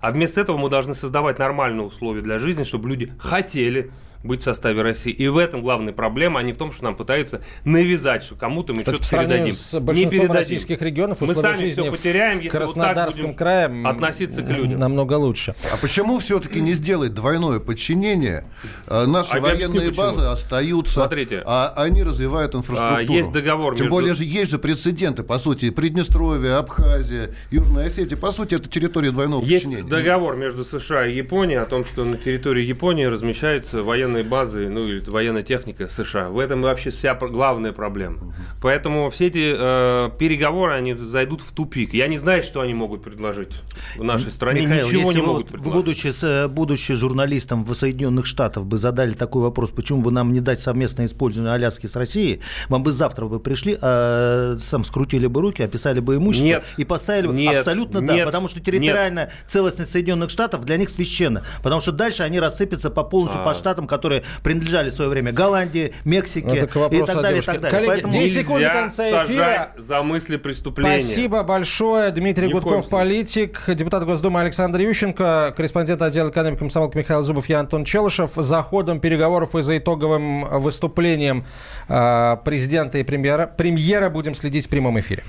А 0.00 0.10
вместо 0.10 0.40
этого 0.40 0.56
мы 0.56 0.70
должны 0.70 0.94
создавать 0.94 1.38
нормальные 1.38 1.84
условия 1.84 2.22
для 2.22 2.38
жизни, 2.38 2.62
чтобы 2.62 2.88
люди 2.88 3.12
хотели 3.18 3.90
быть 4.22 4.40
в 4.40 4.44
составе 4.44 4.82
России. 4.82 5.12
И 5.12 5.28
в 5.28 5.36
этом 5.38 5.62
главная 5.62 5.92
проблема, 5.92 6.40
а 6.40 6.42
не 6.42 6.52
в 6.52 6.56
том, 6.56 6.72
что 6.72 6.84
нам 6.84 6.96
пытаются 6.96 7.40
навязать, 7.64 8.22
что 8.22 8.34
кому-то 8.34 8.72
мы 8.72 8.80
что-то 8.80 8.98
передадим. 8.98 9.52
с 9.54 9.78
большинством 9.80 9.94
не 9.96 10.10
передадим. 10.10 10.32
российских 10.32 10.82
регионов 10.82 11.20
мы 11.20 11.34
сами 11.34 11.54
жизни 11.56 11.82
все 11.82 11.90
потеряем, 11.90 12.36
если 12.40 12.48
Краснодарском 12.48 13.22
вот 13.22 13.30
так 13.32 13.38
крае 13.38 13.86
относиться 13.86 14.42
к 14.42 14.48
людям. 14.50 14.78
намного 14.78 15.14
лучше. 15.14 15.54
А 15.72 15.76
почему 15.76 16.18
все-таки 16.18 16.60
не 16.60 16.72
сделать 16.74 17.14
двойное 17.14 17.60
подчинение? 17.60 18.44
Э, 18.86 19.06
Наши 19.06 19.38
А 19.38 19.40
военные 19.40 19.66
объясню, 19.66 19.80
почему. 19.90 19.96
базы 19.96 20.22
остаются, 20.22 20.94
Смотрите. 20.94 21.42
а 21.46 21.72
они 21.76 22.02
развивают 22.02 22.54
инфраструктуру. 22.54 22.98
А, 22.98 23.02
есть 23.02 23.32
договор 23.32 23.74
Тем 23.76 23.84
между- 23.86 23.94
более 23.94 24.14
же 24.14 24.24
есть 24.24 24.50
же 24.50 24.58
прецеденты, 24.58 25.22
по 25.22 25.38
сути, 25.38 25.70
Приднестровье, 25.70 26.54
Абхазия, 26.54 27.30
Южная 27.50 27.86
Осетия. 27.86 28.16
По 28.16 28.30
сути, 28.32 28.54
это 28.56 28.68
территория 28.68 29.10
двойного 29.12 29.44
Есть 29.44 29.64
подчинения. 29.64 29.88
договор 29.88 30.36
между 30.36 30.64
США 30.64 31.06
и 31.06 31.14
Японией 31.16 31.60
о 31.60 31.66
том, 31.66 31.84
что 31.84 32.04
на 32.04 32.16
территории 32.16 32.64
Японии 32.64 33.04
размещаются 33.04 33.82
военные 33.82 34.07
базы, 34.22 34.68
ну 34.68 34.86
или 34.86 35.00
военная 35.08 35.42
техника 35.42 35.88
США. 35.88 36.28
В 36.28 36.38
этом 36.38 36.62
вообще 36.62 36.90
вся 36.90 37.14
главная 37.14 37.72
проблема. 37.72 38.34
Поэтому 38.60 39.08
все 39.10 39.26
эти 39.26 39.54
э, 39.56 40.10
переговоры, 40.18 40.74
они 40.74 40.94
зайдут 40.94 41.40
в 41.42 41.52
тупик. 41.52 41.94
Я 41.94 42.08
не 42.08 42.18
знаю, 42.18 42.42
что 42.42 42.60
они 42.60 42.74
могут 42.74 43.02
предложить 43.02 43.52
в 43.96 44.04
нашей 44.04 44.32
стране. 44.32 44.62
Михаил, 44.62 44.86
Ничего 44.86 45.00
если 45.02 45.14
не 45.14 45.20
вы 45.20 45.26
могут 45.26 45.48
предложить. 45.48 45.74
будучи, 45.74 46.24
э, 46.24 46.48
будучи 46.48 46.94
журналистом 46.94 47.64
в 47.64 47.74
Соединенных 47.74 48.26
Штатах, 48.26 48.64
бы 48.64 48.78
задали 48.78 49.12
такой 49.12 49.42
вопрос, 49.42 49.70
почему 49.70 50.02
бы 50.02 50.10
нам 50.10 50.32
не 50.32 50.40
дать 50.40 50.60
совместное 50.60 51.06
использование 51.06 51.54
Аляски 51.54 51.86
с 51.86 51.96
Россией, 51.96 52.40
вам 52.68 52.82
бы 52.82 52.92
завтра 52.92 53.26
бы 53.26 53.40
пришли, 53.40 53.78
а, 53.80 54.56
сам 54.58 54.84
скрутили 54.84 55.26
бы 55.26 55.40
руки, 55.40 55.62
описали 55.62 56.00
бы 56.00 56.16
имущество 56.16 56.46
Нет. 56.46 56.64
и 56.76 56.84
поставили 56.84 57.28
бы 57.28 57.34
Нет. 57.34 57.58
абсолютно 57.58 58.00
да, 58.00 58.14
Нет. 58.14 58.24
потому 58.26 58.48
что 58.48 58.60
территориальная 58.60 59.30
целостность 59.46 59.90
Соединенных 59.90 60.30
Штатов 60.30 60.64
для 60.64 60.76
них 60.76 60.88
священна, 60.88 61.44
потому 61.62 61.80
что 61.80 61.92
дальше 61.92 62.22
они 62.22 62.40
рассыпятся 62.40 62.90
по 62.90 63.04
полностью 63.04 63.40
А. 63.40 63.44
по 63.44 63.54
штатам, 63.54 63.86
которые 63.98 64.22
принадлежали 64.42 64.90
в 64.90 64.94
свое 64.94 65.10
время 65.10 65.32
Голландии, 65.32 65.92
Мексике 66.04 66.46
Это 66.48 66.66
к 66.66 66.76
и 66.92 67.04
так 67.04 67.20
далее, 67.20 67.42
и 67.42 67.44
так 67.44 67.60
далее. 67.60 67.70
Коллеги, 67.70 67.90
Поэтому 67.90 68.12
10 68.12 68.40
секунд 68.40 68.60
до 68.62 68.70
конца 68.70 69.24
эфира. 69.24 69.72
за 69.76 70.02
мысли 70.02 70.36
преступления. 70.36 71.00
Спасибо 71.00 71.42
большое. 71.42 72.10
Дмитрий 72.10 72.48
Ни 72.48 72.52
Гудков, 72.52 72.88
политик, 72.88 73.62
депутат 73.66 74.04
Госдумы 74.04 74.40
Александр 74.40 74.80
Ющенко, 74.80 75.52
корреспондент 75.56 76.00
отдела 76.02 76.30
экономики 76.30 76.60
комсомолки 76.60 76.96
Михаил 76.96 77.22
Зубов, 77.22 77.48
я 77.48 77.60
Антон 77.60 77.84
Челышев. 77.84 78.32
За 78.36 78.62
ходом 78.62 79.00
переговоров 79.00 79.54
и 79.54 79.62
за 79.62 79.78
итоговым 79.78 80.44
выступлением 80.58 81.44
э, 81.88 82.36
президента 82.44 82.98
и 82.98 83.02
премьера, 83.02 83.46
премьера 83.46 84.10
будем 84.10 84.34
следить 84.34 84.66
в 84.66 84.68
прямом 84.68 84.98
эфире. 85.00 85.24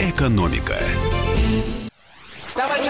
«Экономика». 0.00 0.76
Товарищ! 2.54 2.89